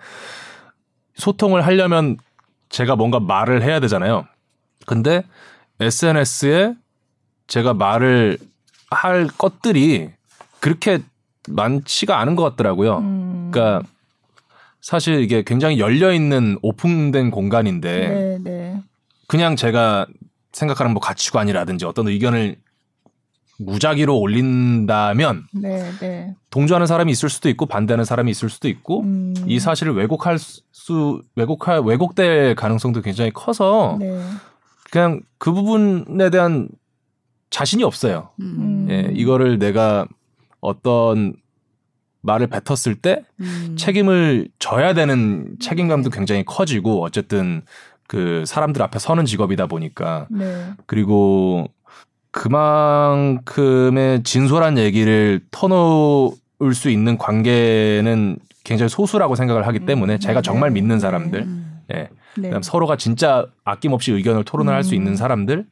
[1.16, 2.18] 소통을 하려면
[2.70, 4.26] 제가 뭔가 말을 해야 되잖아요.
[4.86, 5.24] 근데
[5.80, 6.74] SNS에
[7.48, 8.38] 제가 말을
[8.92, 10.10] 할 것들이
[10.66, 10.98] 그렇게
[11.48, 12.98] 많지가 않은 것 같더라고요.
[12.98, 13.52] 음.
[13.52, 13.88] 그러니까
[14.82, 18.82] 사실 이게 굉장히 열려 있는 오픈된 공간인데 네, 네.
[19.28, 20.08] 그냥 제가
[20.54, 22.56] 생각하는 뭐 가치관이라든지 어떤 의견을
[23.60, 26.36] 무작위로 올린다면 네, 네.
[26.50, 29.36] 동조하는 사람이 있을 수도 있고 반대하는 사람이 있을 수도 있고 음.
[29.46, 34.20] 이 사실을 왜곡할 수 왜곡할 왜곡될 가능성도 굉장히 커서 네.
[34.90, 36.70] 그냥 그 부분에 대한
[37.52, 38.30] 자신이 없어요.
[38.42, 38.88] 음.
[38.90, 40.08] 예, 이거를 내가
[40.66, 41.34] 어떤
[42.22, 43.76] 말을 뱉었을 때 음.
[43.78, 47.62] 책임을 져야 되는 책임감도 굉장히 커지고 어쨌든
[48.08, 50.72] 그 사람들 앞에 서는 직업이다 보니까 네.
[50.86, 51.68] 그리고
[52.32, 60.82] 그만큼의 진솔한 얘기를 터놓을 수 있는 관계는 굉장히 소수라고 생각을 하기 때문에 제가 정말 네.
[60.82, 61.82] 믿는 사람들, 음.
[61.94, 62.50] 예, 네.
[62.50, 64.98] 그다음 서로가 진짜 아낌없이 의견을 토론을 할 수 음.
[64.98, 65.66] 있는 사람들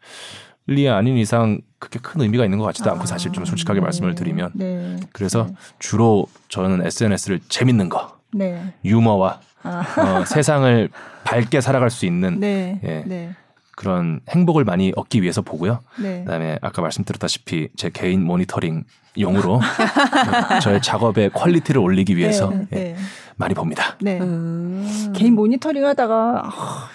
[0.69, 3.83] 이 아닌 이상 그렇게 큰 의미가 있는 것 같지도 않고 사실 좀 솔직하게 네.
[3.83, 4.97] 말씀을 드리면 네.
[5.11, 5.55] 그래서 네.
[5.79, 8.73] 주로 저는 SNS를 재밌는 거, 네.
[8.85, 10.19] 유머와 아.
[10.19, 10.89] 어, 세상을
[11.23, 12.79] 밝게 살아갈 수 있는 네.
[12.83, 13.03] 예.
[13.05, 13.35] 네.
[13.75, 15.79] 그런 행복을 많이 얻기 위해서 보고요.
[15.99, 16.23] 네.
[16.23, 18.83] 그다음에 아까 말씀드렸다시피 제 개인 모니터링
[19.19, 19.59] 용으로 어,
[20.61, 22.67] 저의 작업의 quality를 올리기 위해서 네.
[22.71, 22.95] 예, 네.
[23.35, 23.97] 많이 봅니다.
[23.99, 24.19] 네.
[24.19, 25.11] 음.
[25.15, 26.89] 개인 모니터링 하다가 아,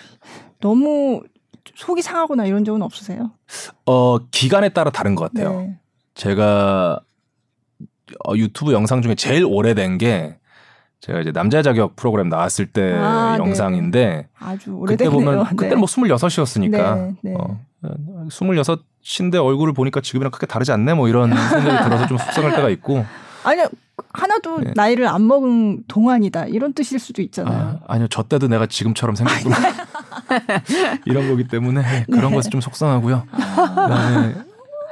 [0.61, 1.23] 너무
[1.79, 3.31] 속이 상하거나 이런 적은 없으세요?
[3.87, 5.61] 어 기간에 따라 다른 것 같아요.
[5.61, 5.79] 네.
[6.15, 7.01] 제가
[8.27, 10.39] 어, 유튜브 영상 중에 제일 오래된 게
[11.01, 13.45] 제가 이제 남자 자격 프로그램 나왔을 때 아, 네.
[13.45, 15.11] 영상인데 아주 그때 오래됐네요.
[15.45, 17.35] 보면 그때 뭐 26이었으니까 네, 네.
[17.39, 17.61] 어,
[18.27, 23.07] 26인데 얼굴을 보니까 지금이랑 크게 다르지 않네 뭐 이런 생각이 들어서 좀 속상할 때가 있고
[23.45, 23.63] 아니
[24.13, 24.73] 하나도 네.
[24.75, 27.81] 나이를 안 먹은 동안이다 이런 뜻일 수도 있잖아요.
[27.83, 29.57] 아, 아니요 저 때도 내가 지금처럼 생겼구나
[31.07, 33.25] 이런 거기 때문에 그런 것은 좀 속상하고요.
[33.31, 34.35] 그다음에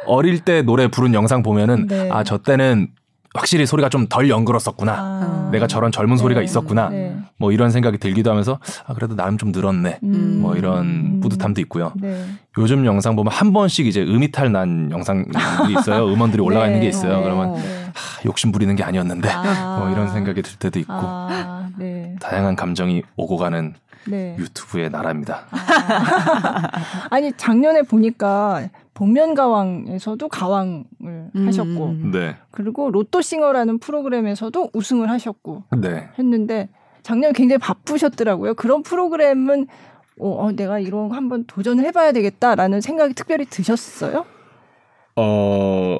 [0.06, 2.08] 어릴 때 노래 부른 영상 보면은 네.
[2.10, 2.88] 아저 때는
[3.34, 4.92] 확실히 소리가 좀 덜 연그렀었구나.
[4.92, 5.48] 아.
[5.52, 6.88] 내가 저런 젊은 소리가 네, 있었구나.
[6.88, 7.16] 네.
[7.38, 9.98] 뭐 이런 생각이 들기도 하면서 아 그래도 나름 좀 늘었네.
[10.02, 10.38] 음.
[10.40, 11.20] 뭐 이런 음.
[11.20, 11.92] 뿌듯함도 있고요.
[11.96, 12.24] 네.
[12.58, 16.06] 요즘 영상 보면 한 번씩 이제 음이탈 난 영상들이 있어요.
[16.12, 17.18] 음원들이 올라가 있는 게 있어요.
[17.18, 17.22] 네.
[17.22, 17.84] 그러면 네.
[17.94, 19.78] 하, 욕심 부리는 게 아니었는데 아.
[19.80, 22.16] 뭐 이런 생각이 들 때도 있고 아, 네.
[22.20, 23.74] 다양한 감정이 오고 가는
[24.08, 24.36] 네.
[24.38, 25.46] 유튜브의 나라입니다.
[27.10, 31.30] 아 니 작년에 보니까 복면가왕에서도 가왕을 음.
[31.46, 36.08] 하셨고 네, 그리고 로또싱어라는 프로그램에서도 우승을 하셨고 네.
[36.18, 36.68] 했는데
[37.02, 38.54] 작년에 굉장히 바쁘셨더라고요.
[38.54, 39.66] 그런 프로그램은
[40.18, 44.24] 어, 어, 내가 이런 거 한번 도전을 해봐야 되겠다라는 생각이 특별히 드셨어요?
[45.16, 45.98] 어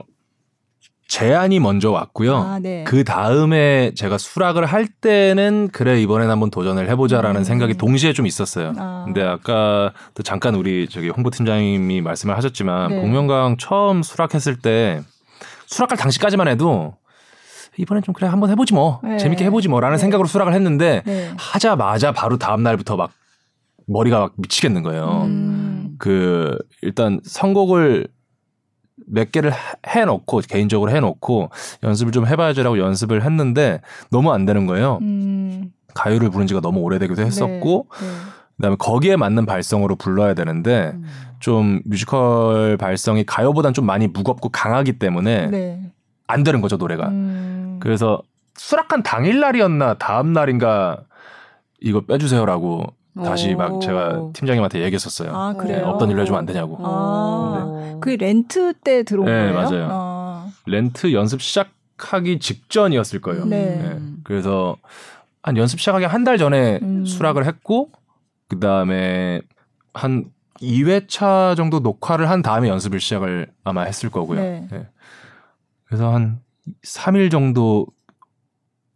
[1.08, 2.36] 제안이 먼저 왔고요.
[2.36, 2.84] 아, 네.
[2.84, 7.44] 그 다음에 제가 수락을 할 때는 그래 이번엔 한번 도전을 해보자라는 음.
[7.44, 8.72] 생각이 동시에 좀 있었어요.
[8.76, 9.02] 아.
[9.04, 13.00] 근데 아까 또 잠깐 우리 저기 홍보팀장님이 말씀을 하셨지만 네.
[13.00, 15.00] 복면가왕 처음 수락했을 때
[15.66, 16.96] 수락할 당시까지만 해도
[17.78, 19.16] 이번엔 좀 그래 한번 해보지 뭐 네.
[19.18, 20.00] 재밌게 해보지 뭐라는 네.
[20.00, 21.30] 생각으로 수락을 했는데 네.
[21.36, 23.12] 하자마자 바로 다음 날부터 막
[23.86, 25.22] 머리가 막 미치겠는 거예요.
[25.26, 25.94] 음.
[25.98, 28.08] 그 일단 선곡을
[29.06, 31.50] 몇 개를 해- 해놓고 개인적으로 해놓고
[31.82, 34.98] 연습을 좀 해봐야지라고 연습을 했는데 너무 안 되는 거예요.
[35.02, 35.72] 음.
[35.94, 38.06] 가요를 부른 지가 너무 오래되기도 했었고 네.
[38.06, 38.12] 네.
[38.56, 41.04] 그다음에 거기에 맞는 발성으로 불러야 되는데 음.
[41.40, 45.80] 좀 뮤지컬 발성이 가요보단 좀 많이 무겁고 강하기 때문에 네.
[46.26, 47.08] 안 되는 거죠 노래가.
[47.08, 47.78] 음.
[47.80, 48.20] 그래서
[48.56, 50.98] 수락한 당일 날이었나 다음 날인가
[51.80, 52.84] 이거 빼주세요라고
[53.24, 53.78] 다시 막 오.
[53.80, 55.34] 제가 팀장님한테 얘기했었어요.
[55.34, 55.86] 아 네, 그래요.
[55.86, 56.78] 없던 일로 해주면 안 되냐고.
[56.82, 57.98] 아.
[58.00, 59.54] 그 렌트 때 들어온 네, 거예요?
[59.54, 59.88] 맞아요.
[59.90, 60.46] 아.
[60.66, 63.46] 렌트 연습 시작하기 직전이었을 거예요.
[63.46, 63.76] 네.
[63.76, 63.98] 네.
[64.24, 64.76] 그래서
[65.42, 67.04] 한 연습 시작하기 한 달 전에 음.
[67.06, 67.90] 수락을 했고
[68.48, 69.40] 그 다음에
[69.94, 70.26] 한
[70.60, 74.40] 2회차 정도 녹화를 한 다음에 연습을 시작을 아마 했을 거고요.
[74.40, 74.68] 네.
[74.70, 74.88] 네.
[75.86, 76.40] 그래서 한
[76.84, 77.86] 3일 정도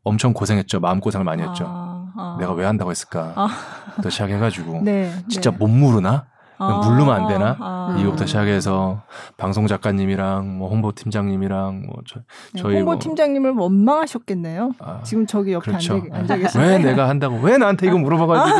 [0.02, 0.80] 엄청 고생했죠.
[0.80, 1.64] 마음 고생을 많이 했죠.
[1.68, 1.89] 아,
[2.20, 2.37] 아.
[2.38, 3.33] 내가 왜 한다고 했을까?
[3.37, 3.48] 아.
[3.96, 5.11] 부터 시작해가지고 네.
[5.28, 5.56] 진짜 네.
[5.56, 6.26] 못 무르나?
[6.62, 6.83] 아.
[6.85, 7.56] 물르면 안 되나?
[7.59, 7.96] 아.
[7.98, 9.00] 이거부터 시작해서
[9.38, 12.20] 방송 작가님이랑 뭐 홍보 팀장님이랑 뭐 저,
[12.52, 14.72] 네, 저희 홍보 뭐- 팀장님을 원망하셨겠네요.
[14.78, 16.02] 아, 지금 저기 옆에 그렇죠.
[16.12, 16.66] 앉아, 계신데.
[16.66, 18.59] 왜 내가 한다고 왜 나한테 이거 물어봐가지고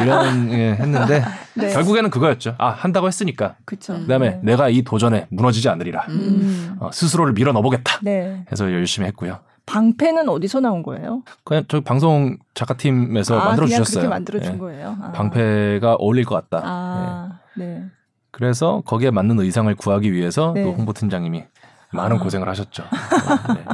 [0.02, 1.22] 이런 예, 했는데
[1.54, 1.70] 네.
[1.70, 2.54] 결국에는 그거였죠.
[2.56, 3.56] 아 한다고 했으니까.
[3.66, 3.92] 그쵸.
[3.98, 6.06] 그다음에 내가 이 도전에 무너지지 않으리라.
[6.08, 6.76] 음.
[6.80, 7.98] 어, 스스로를 밀어 넣어보겠다.
[8.02, 8.46] 네.
[8.50, 9.40] 해서 열심히 했고요.
[9.70, 11.22] 방패는 어디서 나온 거예요?
[11.44, 14.08] 그냥 저 방송 작가팀에서 아, 만들어 주셨어요.
[14.08, 14.58] 만들어 준 예.
[14.58, 14.96] 거예요.
[15.00, 15.12] 아.
[15.12, 16.58] 방패가 어울릴 것 같다.
[16.58, 16.62] 예.
[16.66, 17.84] 아, 네.
[18.32, 20.64] 그래서 거기에 맞는 의상을 구하기 위해서 네.
[20.64, 21.44] 또 홍보팀장님이
[21.92, 22.20] 많은 아.
[22.20, 22.82] 고생을 하셨죠.
[23.54, 23.64] 네.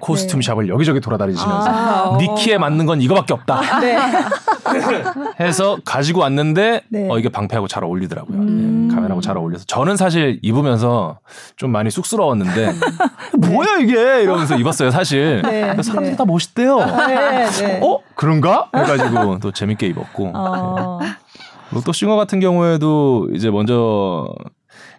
[0.00, 3.96] 코스튬 샵을 여기저기 돌아다니시면서 아, 니 키에 맞는 건 이거밖에 없다 네.
[5.40, 7.08] 해서 가지고 왔는데 네.
[7.10, 8.38] 어 이게 방패하고 잘 어울리더라고요.
[8.38, 8.83] 음.
[8.94, 11.18] 예, 가면하고 잘 어울려서 저는 사실 입으면서
[11.56, 12.80] 좀 많이 쑥스러웠는데 음.
[13.50, 15.42] 뭐야 이게 이러면서 입었어요 사실.
[15.42, 16.16] 네, 근데 사람들이 네.
[16.16, 16.78] 다 멋있대요.
[16.78, 17.80] 네, 네.
[17.82, 18.70] 어 그런가?
[18.74, 21.00] 해가지고 또 재밌게 입었고 어,
[21.72, 24.28] 로또싱어 같은 경우에도 이제 먼저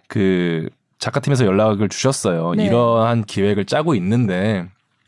[0.08, 2.54] 그 작가팀에서 연락을 주셨어요.
[2.54, 2.66] 네.
[2.66, 4.66] 이러한 기획을 짜고 있는데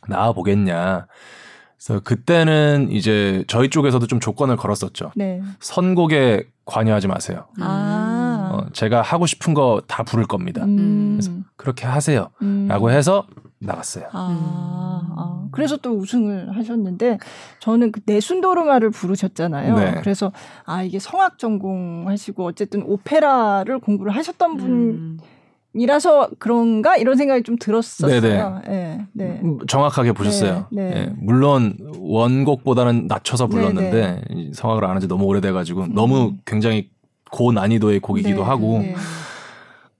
[0.08, 1.06] 나와 보겠냐.
[1.76, 5.12] 그래서 그때는 이제 저희 쪽에서도 좀 조건을 걸었었죠.
[5.14, 5.40] 네.
[5.60, 7.46] 선곡에 관여하지 마세요.
[7.60, 8.17] 아.
[8.58, 10.64] 어, 제가 하고 싶은 거 다 부를 겁니다.
[10.64, 11.12] 음.
[11.18, 12.28] 그래서 그렇게 하세요.
[12.42, 12.66] 음.
[12.68, 13.26] 라고 해서
[13.60, 14.04] 나갔어요.
[14.12, 17.18] 아, 아, 그래서 또 우승을 하셨는데
[17.60, 19.76] 저는 그 내순도르마를 부르셨잖아요.
[19.76, 19.94] 네.
[20.00, 20.30] 그래서
[20.64, 25.18] 아 이게 성악 전공하시고 어쨌든 오페라를 공부를 하셨던 음.
[25.72, 28.20] 분이라서 그런가 이런 생각이 좀 들었었어요.
[28.20, 28.44] 네네.
[28.68, 29.40] 네, 네.
[29.42, 30.66] 음, 정확하게 보셨어요.
[30.70, 30.96] 네, 네.
[31.00, 36.90] 예, 물론 원곡보다는 낮춰서 불렀는데 네, 이 성악을 안 한 지 너무 오래돼가지고 너무 굉장히
[37.30, 38.94] 고난이도의 곡이기도 네, 하고 네.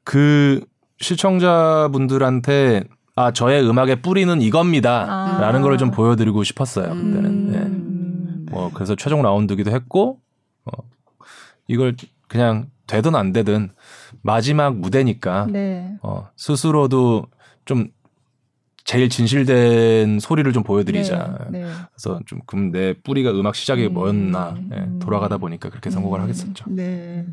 [0.05, 0.65] 그
[1.01, 5.63] 시청자분들한테 아 저의 음악의 뿌리는 이겁니다라는 아.
[5.63, 7.55] 걸좀 보여드리고 싶었어요 그때는.
[7.55, 7.59] 예.
[7.59, 8.47] 음.
[8.51, 10.21] 뭐 그래서 최종 라운드기도 했고
[10.65, 10.71] 어,
[11.67, 11.95] 이걸
[12.29, 13.71] 그냥 되든 안 되든
[14.23, 15.97] 마지막 무대니까 네.
[16.03, 17.27] 어, 스스로도
[17.65, 17.89] 좀
[18.89, 21.49] 제일 진실된 소리를 좀 보여드리자.
[21.51, 21.61] 네.
[21.61, 21.71] 네.
[21.93, 24.71] 그래서 좀 그럼 내 뿌리가 음악 시작이 음, 뭐였나 음.
[24.73, 26.65] 예, 돌아가다 보니까 그렇게 선곡을 음, 하겠었죠.
[26.69, 27.27] 네.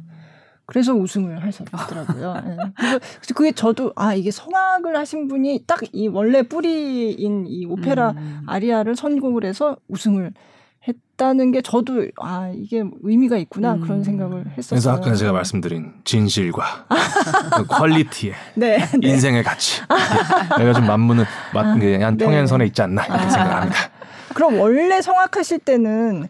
[0.66, 2.34] 그래서 우승을 하셨더라고요.
[2.46, 2.58] 예.
[2.76, 8.42] 그래서 그게 저도 아 이게 성악을 하신 분이 딱 이 원래 뿌리인 이 오페라 음.
[8.48, 10.34] 아리아를 선곡을 해서 우승을
[10.88, 13.82] 했다는 게 저도 아 이게 의미가 있구나 음.
[13.82, 14.70] 그런 생각을 했었어요.
[14.70, 16.86] 그래서 아까 제가 말씀드린 진실과
[17.58, 19.08] 그 퀄리티의 네, 네.
[19.10, 19.82] 인생의 가치
[20.58, 22.26] 내가 좀 만무는 맞, 게한 네.
[22.26, 23.30] 평행선에 있지 않나 이렇게 아.
[23.30, 23.78] 생각합니다.
[24.34, 26.28] 그럼 원래 성악하실 때는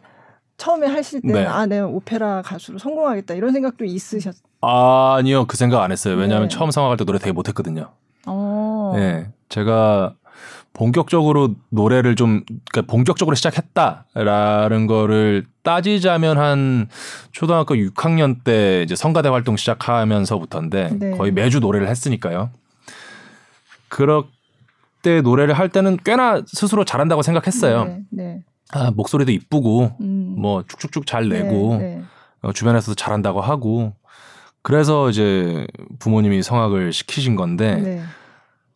[0.58, 1.46] 처음에 하실 때는 네.
[1.46, 4.36] 아 내가 오페라 가수로 성공하겠다 이런 생각도 있으셨.
[4.62, 6.16] 아니요 그 생각 안 했어요.
[6.16, 6.56] 왜냐하면 네.
[6.56, 7.92] 처음 성악할 때 노래 되게 못했거든요.
[8.26, 8.94] 어.
[8.96, 10.16] 네, 제가
[10.76, 16.90] 본격적으로 노래를 좀 그러니까 본격적으로 시작했다라는 거를 따지자면 한
[17.32, 21.12] 초등학교 6학년 때 이제 성가대 활동 시작하면서부터인데 네.
[21.12, 22.52] 거의 매주 노래를 했으니까요.
[23.88, 27.86] 그렇때 노래를 할 때는 꽤나 스스로 잘한다고 생각했어요.
[27.86, 28.02] 네.
[28.12, 28.40] 네.
[28.72, 30.36] 아, 목소리도 이쁘고 음.
[30.38, 32.02] 뭐 쭉쭉쭉 잘 내고 네, 네.
[32.42, 33.94] 어, 주변에서도 잘한다고 하고
[34.62, 35.66] 그래서 이제
[36.00, 38.04] 부모님이 성악을 시키신 건데 네.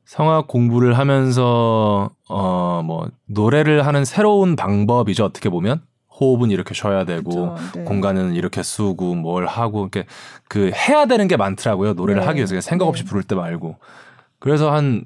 [0.10, 5.82] 성악 공부를 하면서 어 뭐 노래를 하는 새로운 방법이죠 어떻게 보면
[6.19, 7.56] 호흡은 이렇게 쉬어야 되고 그렇죠.
[7.76, 7.84] 네.
[7.84, 10.06] 공간은 이렇게 쓰고 뭘 하고 이렇게
[10.48, 12.26] 그 해야 되는 게 많더라고요 노래를 네.
[12.26, 13.10] 하기 위해서 그냥 생각 없이 네.
[13.10, 13.76] 부를 때 말고
[14.39, 15.04] 그래서 한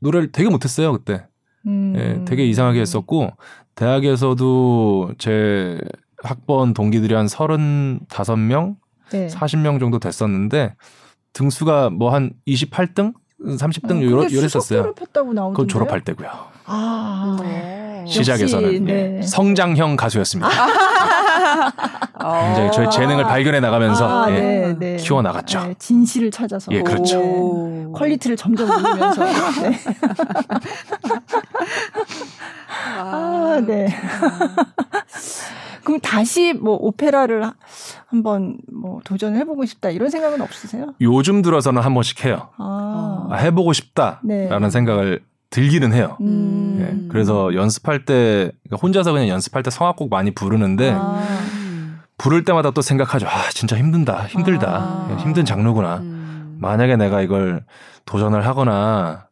[0.00, 1.26] 노래를 되게 못했어요 그때
[1.66, 1.94] 음.
[1.96, 3.30] 예, 되게 이상하게 했었고
[3.74, 5.80] 대학에서도 제
[6.22, 8.76] 학번 동기들이 한 35명
[9.12, 9.28] 네.
[9.28, 10.74] 40명 정도 됐었는데
[11.32, 14.94] 등수가 뭐한 28등, 30등 어, 근데 요랬었어요.
[14.94, 16.28] 그건 졸업할 때고요.
[16.66, 17.36] 아.
[17.40, 18.04] 네.
[18.06, 19.22] 시작에서는 역시, 예, 네.
[19.22, 20.48] 성장형 가수였습니다.
[22.14, 22.42] 어.
[22.46, 24.96] 굉장히 저희 재능을 발견해 나가면서 아, 예, 네, 네.
[24.96, 25.66] 키워 나갔죠.
[25.66, 27.20] 네, 진실을 찾아서 예, 그렇죠.
[27.20, 27.92] 오.
[27.92, 29.24] quality를 점점 올리면서
[29.62, 29.78] 네.
[32.98, 33.88] 아, 네.
[35.84, 37.54] 그럼 다시 뭐 오페라를 하-
[38.06, 40.94] 한번 뭐 도전해 보고 싶다 이런 생각은 없으세요?
[41.00, 42.48] 요즘 들어서는 한 번씩 해요.
[42.58, 43.28] 아.
[43.30, 44.22] 아, 해보고 싶다라는
[44.62, 44.70] 네.
[44.70, 46.16] 생각을 들기는 해요.
[46.22, 46.78] 음.
[46.80, 51.22] 예, 그래서 연습할 때 그러니까 혼자서 그냥 연습할 때 성악곡 많이 부르는데 아.
[52.16, 53.26] 부를 때마다 또 생각하죠.
[53.26, 55.08] 아 진짜 힘든다, 힘들다, 아.
[55.10, 55.96] 예, 힘든 장르구나.
[55.98, 56.56] 음.
[56.60, 57.64] 만약에 내가 이걸
[58.06, 59.26] 도전을 하거나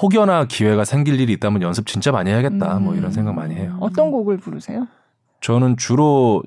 [0.00, 2.74] 혹여나 기회가 생길 일이 있다면 연습 진짜 많이 해야겠다.
[2.78, 2.98] 뭐 음.
[2.98, 3.76] 이런 생각 많이 해요.
[3.80, 4.86] 어떤 곡을 부르세요?
[5.44, 6.42] 저는 주로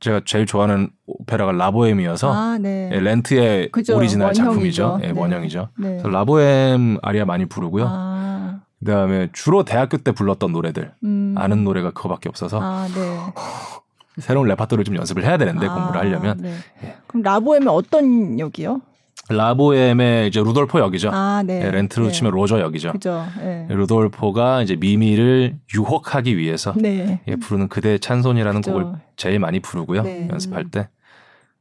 [0.00, 2.90] 제가 제일 좋아하는 오페라가 라보엠이어서 아, 네.
[2.92, 3.96] 예, 렌트의 그죠.
[3.96, 4.44] 오리지널 원형이죠.
[4.44, 5.00] 작품이죠.
[5.04, 5.18] 예, 네.
[5.18, 5.68] 원형이죠.
[5.78, 6.02] 네.
[6.04, 7.86] 라보엠 아리아 많이 부르고요.
[7.88, 8.60] 아.
[8.80, 11.34] 그다음에 주로 대학교 때 불렀던 노래들 음.
[11.38, 14.20] 아는 노래가 그거밖에 없어서 아, 네.
[14.20, 16.54] 새로운 레파토리를 좀 연습을 해야 되는데 아, 공부를 하려면 네.
[16.84, 16.96] 예.
[17.06, 18.82] 그럼 라보엠은 어떤 역이요?
[19.28, 21.10] 라보엠의 이제 루돌포 역이죠.
[21.12, 21.62] 아, 네.
[21.64, 22.12] 예, 렌트로 네.
[22.12, 22.92] 치면 로저 역이죠.
[22.92, 23.24] 그죠.
[23.38, 23.66] 네.
[23.68, 27.20] 루돌포가 이제 미미를 유혹하기 위해서 네.
[27.26, 28.72] 예, 부르는 그대의 찬 손이라는 그죠.
[28.72, 30.02] 곡을 제일 많이 부르고요.
[30.02, 30.28] 네.
[30.30, 30.88] 연습할 때.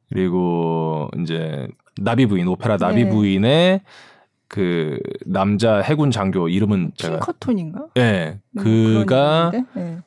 [0.09, 1.67] 그리고 이제
[1.99, 3.09] 나비 부인 오페라 나비 네.
[3.09, 3.81] 부인의
[4.47, 7.87] 그 남자 해군 장교 이름은 제가 킹커톤인가?
[7.97, 9.51] 예 네, 그가?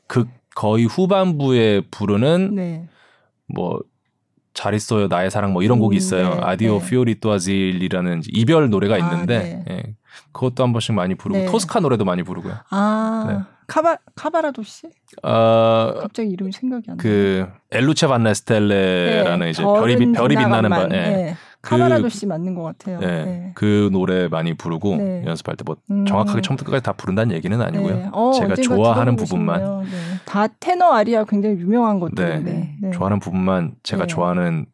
[0.07, 2.63] 그 거의 후반부에 부르는 네.
[2.63, 2.89] 네.
[3.47, 3.81] 뭐
[4.55, 6.87] 잘 있어요 나의 사랑 뭐 이런 곡이 음, 있어요 네, 아디오 네.
[6.89, 9.65] 피오리 또아질이라는 이별 노래가 아, 있는데 네.
[9.71, 9.83] 예,
[10.33, 11.47] 그것도 한 번씩 많이 부르고 네.
[11.47, 12.55] 토스카 노래도 많이 부르고요.
[12.71, 13.39] 아 네.
[13.69, 14.87] 카바 카바라도 씨?
[15.23, 17.03] 어, 갑자기 이름이 생각이 안 나.
[17.03, 20.93] 그 엘루체 반네 스텔레라는 이제 별이 빛- 별이 빛나는 밤.
[20.93, 21.37] 예.
[21.61, 21.69] 네.
[21.71, 22.99] 그- 카바라도 씨 맞는 것 같아요.
[23.03, 23.53] 예, 네.
[23.55, 25.25] 그 노래 많이 부르고 네.
[25.27, 26.07] 연습할 때뭐 음.
[26.07, 27.95] 정확하게 처음부터 끝까지 다 부른다는 얘기는 아니고요.
[27.97, 28.09] 네.
[28.13, 29.83] 어, 제가 좋아하는 부분만.
[29.83, 29.89] 네.
[30.25, 32.51] 다 테너 아리아 굉장히 유명한 것들인데.
[32.53, 32.75] 네.
[32.81, 32.91] 네.
[32.93, 34.07] 좋아하는 부분만 제가 네.
[34.07, 34.67] 좋아하는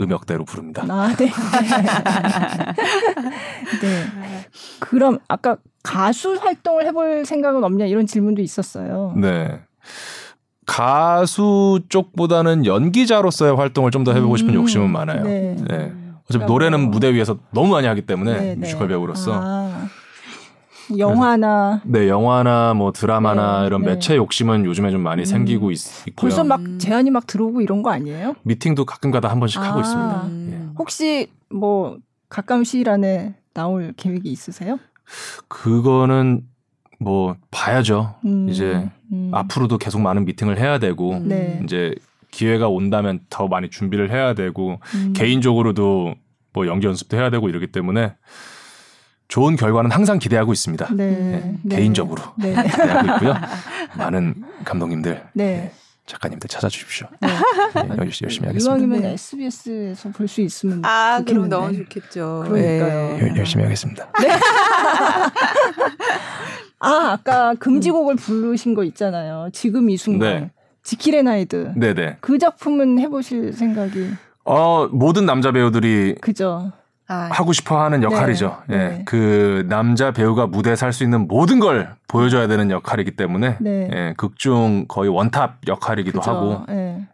[0.00, 0.84] 음역대로 부릅니다.
[0.88, 1.26] 아, 네.
[3.82, 4.04] 네.
[4.80, 9.14] 그럼 아까 가수 활동을 해볼 생각은 없냐 이런 질문도 있었어요.
[9.16, 9.60] 네.
[10.66, 15.22] 가수 쪽보다는 연기자로서의 활동을 좀 더 해보고 싶은 음, 욕심은 많아요.
[15.24, 15.56] 네.
[15.68, 15.92] 네.
[16.38, 18.54] 어차피 노래는 뭐- 무대 위에서 너무 많이 하기 때문에 네, 네.
[18.56, 19.88] 뮤지컬 배우로서 아,
[20.98, 23.92] 영화나 네 영화나 뭐 드라마나 네, 이런 네.
[23.92, 25.24] 매체 욕심은 요즘에 좀 많이 음.
[25.24, 26.78] 생기고 있, 고요 벌써 막 음.
[26.78, 28.34] 제안이 막 들어오고 이런 거 아니에요?
[28.42, 29.80] 미팅도 가끔가다 한 번씩 하고 아.
[29.80, 30.22] 있습니다.
[30.26, 30.74] 음.
[30.78, 34.78] 혹시 뭐 가까운 시일 안에 나올 계획이 있으세요?
[35.48, 36.42] 그거는
[36.98, 38.14] 뭐 봐야죠.
[38.24, 39.30] 음, 이제 음.
[39.32, 41.28] 앞으로도 계속 많은 미팅을 해야 되고 음.
[41.28, 41.60] 네.
[41.64, 41.94] 이제
[42.30, 45.12] 기회가 온다면 더 많이 준비를 해야 되고 음.
[45.14, 46.14] 개인적으로도
[46.52, 48.14] 뭐 연기 연습도 해야 되고 이러기 때문에
[49.28, 50.88] 좋은 결과는 항상 기대하고 있습니다.
[50.94, 51.10] 네.
[51.10, 51.76] 네, 네.
[51.76, 52.50] 개인적으로 네.
[52.50, 53.34] 기대하고 있고요.
[53.96, 54.34] 많은
[54.64, 55.72] 감독님들, 네.
[56.04, 57.06] 작가님들 찾아주십시오.
[57.20, 57.28] 네.
[57.28, 58.58] 네, 열심히, 열심히 하겠습니다.
[58.76, 59.12] 이왕이면 네.
[59.12, 61.56] SBS에서 볼 수 있으면 아, 그럼 좋겠는데.
[61.56, 62.44] 너무 좋겠죠.
[62.48, 63.16] 그러니까요.
[63.16, 63.20] 예.
[63.20, 64.10] 열- 열심히 하겠습니다.
[66.80, 69.48] 아, 아까 금지곡을 부르신 거 있잖아요.
[69.52, 70.28] 지금 이 순간.
[70.40, 70.50] 네.
[70.82, 71.74] 지킬 앤 하이드.
[71.76, 72.16] 네네.
[72.20, 74.08] 그 작품은 해보실 생각이
[74.44, 76.72] 어 모든 남자 배우들이 그죠?
[77.08, 78.62] 아, 하고 싶어 하는 역할이죠.
[78.68, 79.02] 네, 예, 네.
[79.04, 83.90] 그 남자 배우가 무대에 살 수 있는 모든 걸 보여줘야 되는 역할이기 때문에 네.
[83.92, 86.30] 예, 극중 거의 원탑 역할이기도 그죠?
[86.30, 87.06] 하고 예.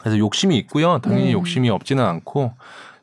[0.00, 0.98] 그래서 욕심이 있고요.
[0.98, 1.32] 당연히 네.
[1.32, 2.52] 욕심이 없지는 않고.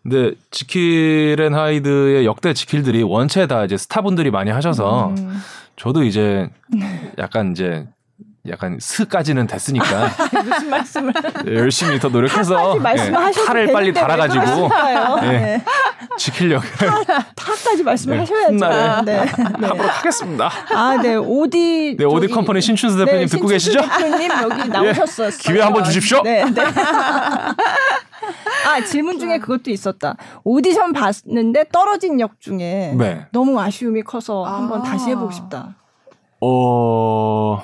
[0.02, 5.38] 근데 지킬 앤 하이드의 역대 지킬들이 원체 다 이제 스타분들이 많이 하셔서 음.
[5.76, 6.50] 저도 이제
[7.20, 7.86] 약간 이제
[8.48, 10.10] 약간 스까지는 됐으니까
[10.44, 11.14] 무슨 말씀을
[11.48, 12.82] 열심히 더 노력해서 예,
[13.46, 14.70] 탈을 빨리 되는데 왜 달아가지고?
[15.24, 15.28] 예.
[15.30, 15.64] 네.
[16.18, 16.64] 지키려고
[17.36, 18.54] 타까지 말씀을 네, 하셔야죠.
[18.54, 19.26] 훗날에 네.
[19.26, 19.30] 네.
[19.68, 20.50] 하도록 하겠습니다.
[20.74, 21.16] 아, 네.
[21.16, 21.98] 오디.
[22.00, 23.80] 네, 오디 저기- 컴퍼니 신춘수 대표님 네, 듣고 신춘수 계시죠?
[23.80, 24.10] 예.
[24.10, 25.38] 대표님 여기 나오셨었어요.
[25.40, 26.22] 기회 한번 주십시오.
[26.24, 26.64] 네, 네.
[28.66, 30.16] 아, 질문 중에 그것도 있었다.
[30.44, 33.26] 오디션 봤는데 떨어진 역 중에 네.
[33.32, 34.84] 너무 아쉬움이 커서 한번 아.
[34.84, 35.76] 다시 해보고 싶다.
[36.42, 37.62] 어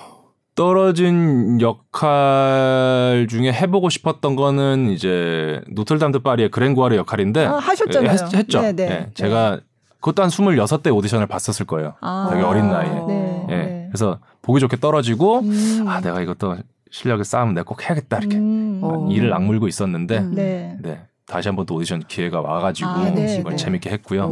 [0.55, 8.17] 떨어진 역할 중에 해보고 싶었던 거는 이제 노틀담 드 파리의 그랭구아르 역할인데 아, 하셨잖아요.
[8.33, 8.83] 했, 죠 네, 네.
[8.89, 9.59] 예, 제가
[9.99, 11.95] 그것도 한 26 때 오디션을 봤었을 거예요.
[11.99, 12.29] 아.
[12.31, 12.89] 되게 어린 나이에.
[13.07, 13.45] 네.
[13.49, 13.55] 예.
[13.55, 13.85] 네.
[13.89, 15.85] 그래서 보기 좋게 떨어지고 음.
[15.87, 16.55] 아 내가 이것도
[16.89, 18.79] 실력을 쌓으면 내가 꼭 해야겠다 이렇게 음.
[18.81, 19.09] 어.
[19.11, 20.35] 이를 악물고 있었는데 음.
[20.35, 20.77] 네.
[20.81, 23.57] 네 다시 한번 또 오디션 기회가 와가지고 아, 네, 이걸 네.
[23.57, 24.29] 재밌게 했고요.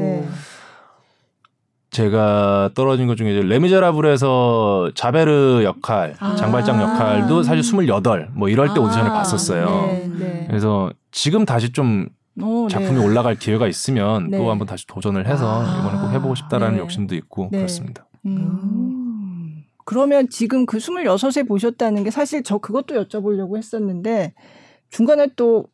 [1.93, 2.03] 네.
[2.03, 6.35] 제가 떨어진 것 중에 레미제라블에서 자베르 역할, 아.
[6.35, 9.65] 장발장 역할도 사실 28, 뭐 이럴 때 오디션을 아, 봤었어요.
[9.87, 10.43] 네, 네.
[10.47, 12.09] 그래서 지금 다시 좀
[12.41, 13.05] 오, 작품이 네.
[13.05, 14.37] 올라갈 기회가 있으면 네.
[14.39, 15.79] 또 한번 다시 도전을 해서 아.
[15.79, 16.81] 이번에 꼭 해보고 싶다라는 네.
[16.81, 17.59] 욕심도 있고 네.
[17.59, 18.05] 그렇습니다.
[18.25, 19.63] 음.
[19.85, 24.33] 그러면 지금 그 26에 보셨다는 게 사실 저 그것도 여쭤보려고 했었는데
[24.89, 25.65] 중간에 또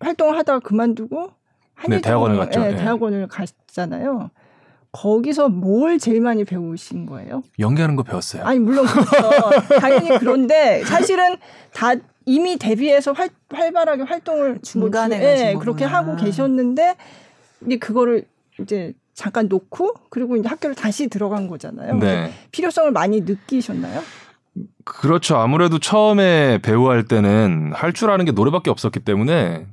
[0.00, 1.30] 활동을 하다가 그만두고
[1.76, 2.60] 한예종- 네, 대학원을 갔죠.
[2.60, 2.76] 네, 네.
[2.76, 4.30] 대학원을 갔잖아요.
[4.92, 7.42] 거기서 뭘 제일 많이 배우신 거예요?
[7.58, 8.44] 연기하는 거 배웠어요.
[8.44, 9.10] 아니 물론 그렇죠.
[9.80, 11.36] 당연히 그런데 사실은
[11.72, 11.92] 다
[12.24, 15.84] 이미 데뷔해서 활, 활발하게 활동을 중간에 가신 그렇게.
[15.84, 16.96] 하고 계셨는데
[17.66, 18.24] 이제 그거를
[18.60, 21.96] 이제 잠깐 놓고 그리고 이제 학교를 다시 들어간 거잖아요.
[21.98, 22.32] 네.
[22.50, 24.00] 필요성을 많이 느끼셨나요?
[24.84, 25.36] 그렇죠.
[25.36, 29.66] 아무래도 처음에 배우할 때는 할 줄 아는 게 노래밖에 없었기 때문에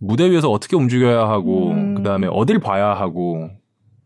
[0.00, 1.94] 무대 위에서 어떻게 움직여야 하고 음.
[1.94, 3.50] 그다음에 어딜 봐야 하고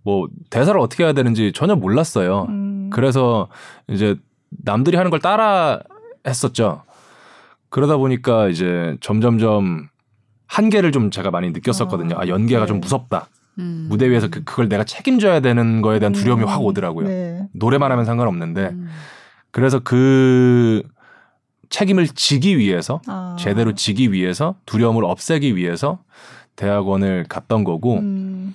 [0.07, 2.46] 뭐 대사를 어떻게 해야 되는지 전혀 몰랐어요.
[2.48, 2.90] 음.
[2.92, 3.48] 그래서
[3.88, 4.14] 이제
[4.50, 5.80] 남들이 하는 걸 따라
[6.24, 6.84] 했었죠.
[7.70, 9.88] 그러다 보니까 이제 점점점
[10.46, 12.14] 한계를 좀 제가 많이 느꼈었거든요.
[12.16, 12.66] 아, 연기가 네.
[12.66, 13.26] 좀 무섭다.
[13.59, 13.86] 음.
[13.88, 17.09] 무대 위에서 그, 그걸 내가 책임져야 되는 거에 대한 두려움이 확 오더라고요.
[17.09, 17.48] 네.
[17.52, 18.88] 노래만 하면 상관없는데 음.
[19.50, 20.84] 그래서 그
[21.68, 23.34] 책임을 지기 위해서 아.
[23.40, 25.98] 제대로 지기 위해서 두려움을 없애기 위해서
[26.54, 28.54] 대학원을 갔던 거고 음.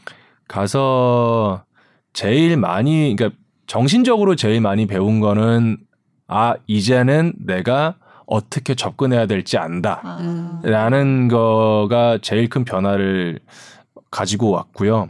[0.51, 1.63] 가서
[2.11, 5.77] 제일 많이 그러니까 정신적으로 제일 많이 배운 거는
[6.27, 7.95] 아 이제는 내가
[8.25, 10.01] 어떻게 접근해야 될지 안다.
[10.03, 10.17] 아.
[10.19, 10.59] 음.
[10.63, 13.39] 라는 거가 제일 큰 변화를
[14.09, 15.07] 가지고 왔고요.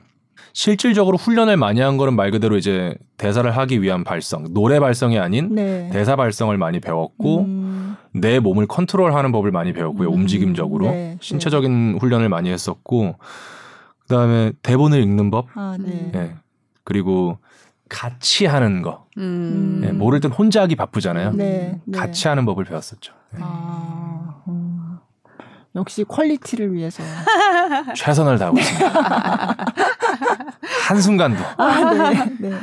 [0.53, 5.55] 실질적으로 훈련을 많이 한 거는 말 그대로 이제 대사를 하기 위한 발성, 노래 발성이 아닌
[5.55, 5.89] 네.
[5.91, 10.09] 대사 발성을 많이 배웠고 음, 내 몸을 컨트롤하는 법을 많이 배웠고요.
[10.09, 13.15] 음, 움직임적으로 네, 신체적인 훈련을 많이 했었고
[14.11, 16.11] 그다음에 대본을 읽는 법, 아, 네.
[16.13, 16.35] 예.
[16.83, 17.37] 그리고
[17.87, 19.05] 같이 하는 거.
[19.17, 19.81] 음.
[19.85, 21.31] 예, 모를 땐 혼자 하기 바쁘잖아요.
[21.31, 21.97] 네, 네.
[21.97, 23.13] 같이 하는 법을 배웠었죠.
[23.35, 23.39] 예.
[23.41, 24.97] 아, 음.
[25.75, 27.01] 역시 quality를 위해서.
[27.95, 29.55] 최선을 다하고 있습니다.
[30.89, 31.41] 한 순간도.
[31.55, 32.49] 아, 네.
[32.49, 32.57] 네.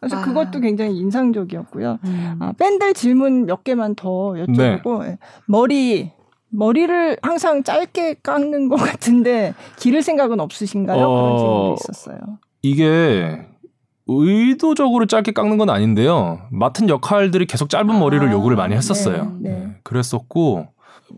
[0.00, 0.20] 그래서 아.
[0.20, 1.98] 그것도 굉장히 인상적이었고요.
[2.04, 2.36] 음.
[2.40, 5.18] 아, 팬들 질문 몇 개만 더 여쭤보고 예.
[5.46, 6.12] 머리
[6.50, 10.98] 머리를 항상 짧게 깎는 것 같은데 기를 생각은 없으신가요?
[10.98, 12.18] 그런 어, 질문도 있었어요.
[12.62, 13.46] 이게
[14.06, 16.40] 의도적으로 짧게 깎는 건 아닌데요.
[16.50, 19.36] 맡은 역할들이 계속 짧은 머리를 아, 요구를 많이 했었어요.
[19.38, 19.58] 네, 네.
[19.58, 20.66] 네, 그랬었고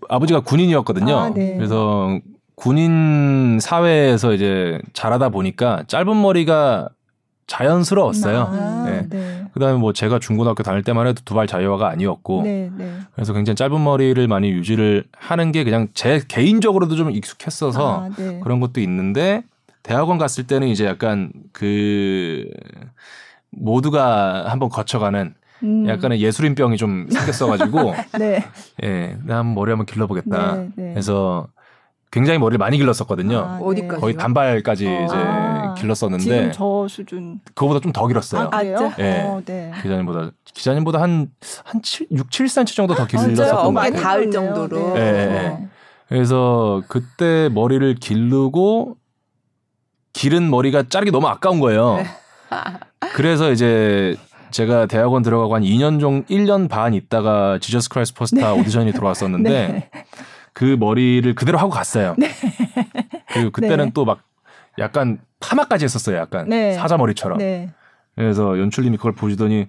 [0.09, 1.17] 아버지가 군인이었거든요.
[1.17, 1.57] 아, 네.
[1.57, 2.19] 그래서
[2.55, 6.91] 군인 사회에서 이제 자라다 보니까 짧은 머리가
[7.47, 8.41] 자연스러웠어요.
[8.41, 9.07] 아, 네.
[9.09, 9.45] 네.
[9.53, 12.99] 그다음에 뭐 제가 중고등학교 다닐 때만 해도 두발 자유화가 아니었고 네, 네.
[13.15, 18.41] 그래서 굉장히 짧은 머리를 많이 유지를 하는 게 그냥 제 개인적으로도 좀 익숙했어서 아, 네.
[18.43, 19.43] 그런 것도 있는데
[19.83, 22.47] 대학원 갔을 때는 이제 약간 그
[23.51, 25.35] 모두가 한번 거쳐가는
[25.65, 28.45] 음, 약간의 예술인병이 좀 생겼어가지고 네.
[28.83, 30.57] 예, 나 한번 머리 한번 길러보겠다.
[30.57, 30.91] 네, 네.
[30.93, 31.49] 그래서
[32.13, 33.39] 굉장히 머리를 많이 길렀었거든요.
[33.39, 34.01] 아, 어디까지?
[34.01, 35.05] 거의 단발까지 아.
[35.75, 37.41] 이제 길렀었는데 지금 저 수준.
[37.55, 38.49] 그거보다 좀 더 길었어요.
[38.53, 38.93] 아, 그래요?
[39.01, 39.23] 예.
[39.27, 39.73] 어, 네.
[39.83, 41.31] 기자님보다 기자님보다 한한
[41.83, 43.07] 7, 6, 7cm 정도 더?
[43.07, 44.01] 길렀었던 것 같아요.
[44.03, 44.95] 닿을 정도로.
[44.95, 45.01] 네.
[45.01, 45.59] 예, 예.
[46.09, 48.97] 그래서 그때 머리를 기르고
[50.13, 51.97] 기른 머리가 자르기 너무 아까운 거예요.
[51.97, 52.05] 네.
[53.15, 54.15] 그래서 이제
[54.51, 59.91] 제가 대학원 들어가고 한 2년 정 1년 반 있다가 지저스 크라이스트 슈퍼스타 오디션이 들어왔었는데 네.
[60.53, 62.15] 그 머리를 그대로 하고 갔어요.
[63.33, 63.91] 그리고 그때는 네.
[63.93, 64.21] 또 막
[64.79, 66.17] 약간 파마까지 했었어요.
[66.17, 66.75] 약간 네.
[66.75, 67.39] 사자 머리처럼.
[67.39, 67.71] 네.
[68.15, 69.67] 그래서 연출님이 그걸 보시더니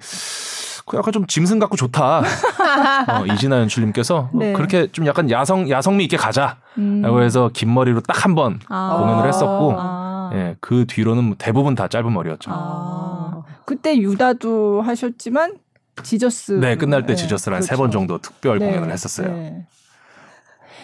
[0.85, 2.19] 그 약간 좀 짐승 같고 좋다.
[2.19, 4.53] 어, 이진아 연출님께서 어, 네.
[4.53, 6.57] 그렇게 좀 약간 야성 야성미 있게 가자.
[6.77, 7.01] 음.
[7.01, 8.97] 라고 해서 긴 머리로 딱 한번 아.
[8.99, 10.31] 공연을 했었고 아.
[10.33, 12.51] 예, 그 뒤로는 대부분 다 짧은 머리였죠.
[12.53, 13.43] 아.
[13.65, 15.55] 그때 유다도 하셨지만
[16.01, 16.53] 지저스.
[16.53, 17.81] 네, 끝날 때 네, 지저스를 한세 그렇죠.
[17.81, 19.63] 번 정도 특별 네, 공연을 했었어요.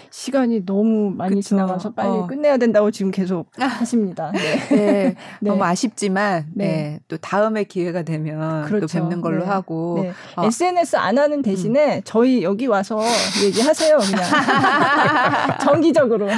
[0.10, 0.12] 네.
[0.12, 1.50] 시간이 너무 많이 그쵸.
[1.50, 2.28] 지나가서 빨리 어.
[2.28, 4.32] 끝내야 된다고 지금 계속 하십니다.
[4.36, 4.58] 네.
[4.70, 4.76] 네,
[5.40, 5.50] 네.
[5.50, 6.66] 너무 아쉽지만 네.
[6.66, 7.00] 네.
[7.08, 8.88] 또 다음에 기회가 되면 그렇죠.
[8.88, 9.50] 또 뵙는 걸로 네.
[9.50, 10.14] 하고 네.
[10.36, 10.46] 어.
[10.46, 13.00] SNS 안 하는 대신에 저희 여기 와서
[13.44, 14.24] 얘기하세요, 그냥.
[15.62, 16.26] 정기적으로.
[16.26, 16.36] 네.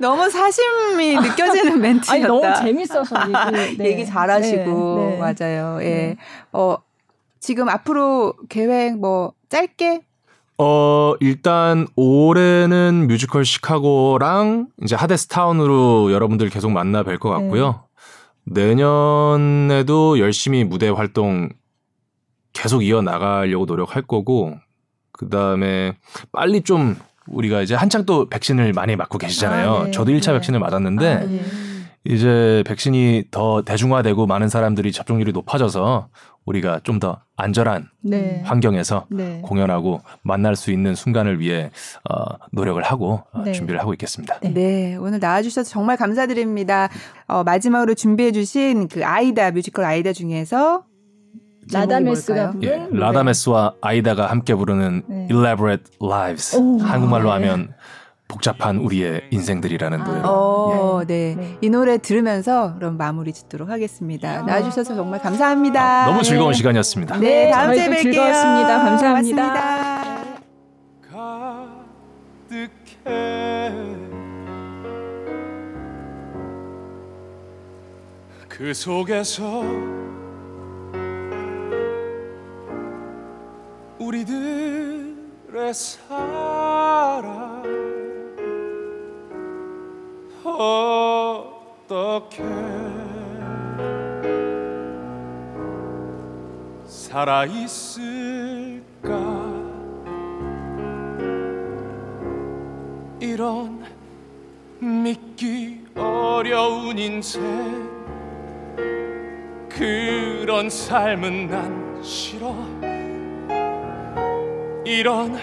[0.00, 2.12] 너무 사심이 느껴지는 멘트였다.
[2.12, 3.84] 아니, 너무 재밌어서 얘기, 네.
[3.86, 5.18] 얘기 잘하시고.
[5.18, 5.78] 맞아요.
[5.82, 5.88] 예.
[5.88, 6.16] 네.
[6.52, 6.76] 어
[7.40, 10.02] 지금 앞으로 계획 뭐 짧게
[10.58, 17.84] 어, 일단 올해는 뮤지컬 시카고랑 이제 하데스 타운으로 여러분들 계속 만나 뵐 것 같고요.
[18.44, 21.48] 내년에도 열심히 무대 활동
[22.52, 24.56] 계속 이어 나가려고 노력할 거고
[25.12, 25.96] 그다음에
[26.32, 26.96] 빨리 좀
[27.28, 29.70] 우리가 이제 한창 또 백신을 많이 맞고 계시잖아요.
[29.74, 29.90] 아, 네.
[29.92, 30.38] 저도 1차 네.
[30.38, 31.40] 백신을 맞았는데 아, 네.
[32.04, 36.08] 이제 백신이 더 대중화되고 많은 사람들이 접종률이 높아져서
[36.46, 38.42] 우리가 좀 더 안전한 네.
[38.44, 39.40] 환경에서 네.
[39.44, 41.70] 공연하고 만날 수 있는 순간을 위해
[42.10, 43.52] 어, 노력을 하고 어, 네.
[43.52, 44.40] 준비를 하고 있겠습니다.
[44.40, 44.52] 네.
[44.52, 46.88] 네, 오늘 나와주셔서 정말 감사드립니다.
[47.28, 50.82] 어, 마지막으로 준비해주신 그 아이다 뮤지컬 아이다 중에서
[51.72, 52.54] 라다메스가?
[52.62, 55.28] 예, 부른 라다메스와 아이다가 함께 부르는 네.
[55.30, 56.78] Elaborate Lives 오.
[56.80, 57.48] 한국말로 네.
[57.48, 57.74] 하면
[58.28, 60.04] 복잡한 우리의 인생들이라는 아.
[60.04, 61.34] 노래로 어, 네.
[61.36, 61.58] 네.
[61.62, 64.42] 이 노래 들으면서 그럼 마무리 짓도록 하겠습니다.
[64.42, 66.04] 나와주셔서 정말 감사합니다.
[66.04, 66.56] 아, 너무 즐거운 네.
[66.58, 67.16] 시간이었습니다.
[67.18, 68.02] 네, 다음 주에 뵐게요.
[68.02, 68.78] 즐거웠습니다.
[68.84, 69.42] 감사합니다.
[71.10, 71.58] 고맙습니다.
[72.50, 73.82] 가득해
[78.48, 79.62] 그 속에서
[83.98, 86.37] 우리들의 사
[90.60, 92.42] 어떻게
[96.84, 99.12] 살아 있을까?
[103.20, 103.84] 이런
[104.80, 107.40] 믿기 어려운 인생.
[109.68, 112.52] 그런 삶은 난 싫어.
[114.84, 115.38] 이런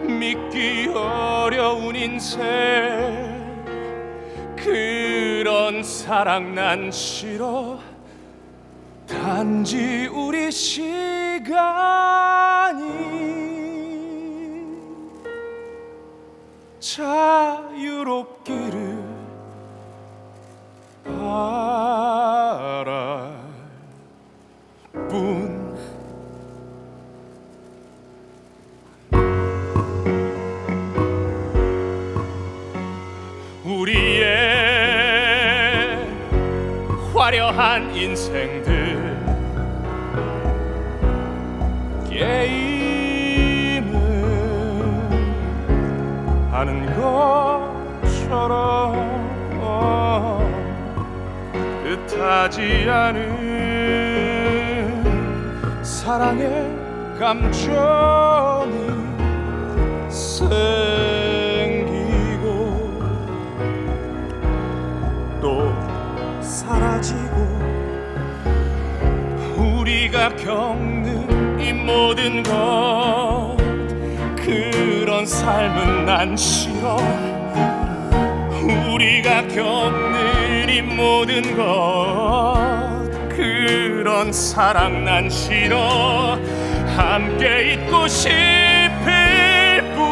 [0.00, 3.33] 믿기 어려운 인생
[4.64, 7.78] 그런 사랑 난 싫어.
[9.06, 11.54] 단지 우리 시간이
[16.80, 18.24] 자유롭기를
[21.04, 22.24] 바랄
[25.10, 25.54] 뿐.
[33.66, 34.13] 우리
[37.34, 39.16] 화려한 인생들.
[42.08, 43.90] 게임을
[46.52, 46.86] 하는
[48.04, 48.94] 것처럼
[52.06, 53.24] 뜻하지 않은
[55.82, 56.70] 사랑의
[57.18, 58.74] 감정이
[60.08, 61.23] 생
[70.44, 73.56] 겪는 이 모든 것.
[74.36, 76.98] 그런 삶은 난 싫어.
[78.92, 83.08] 우리가 겪는 이 모든 것.
[83.30, 86.38] 그런 사랑 난 싫어.
[86.94, 88.34] 함께 있고 싶을
[89.94, 90.04] 뿐.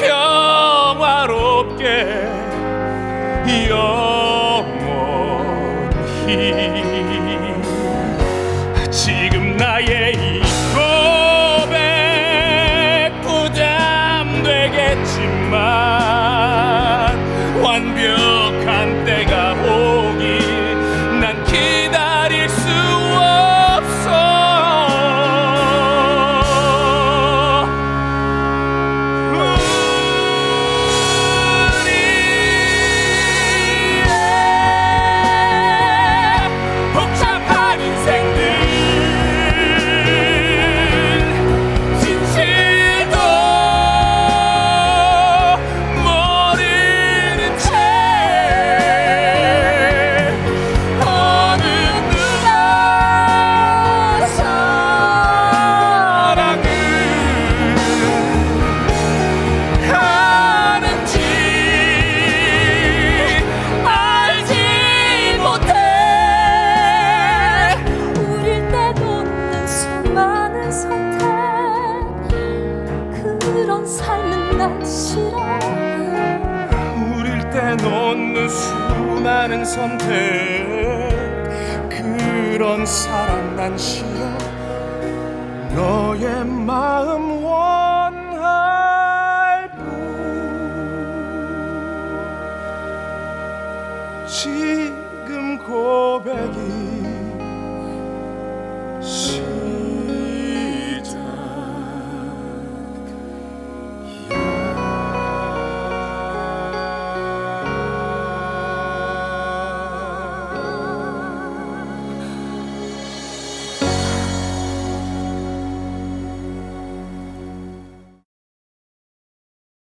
[0.00, 1.86] 평화롭게
[3.68, 4.48] 영원히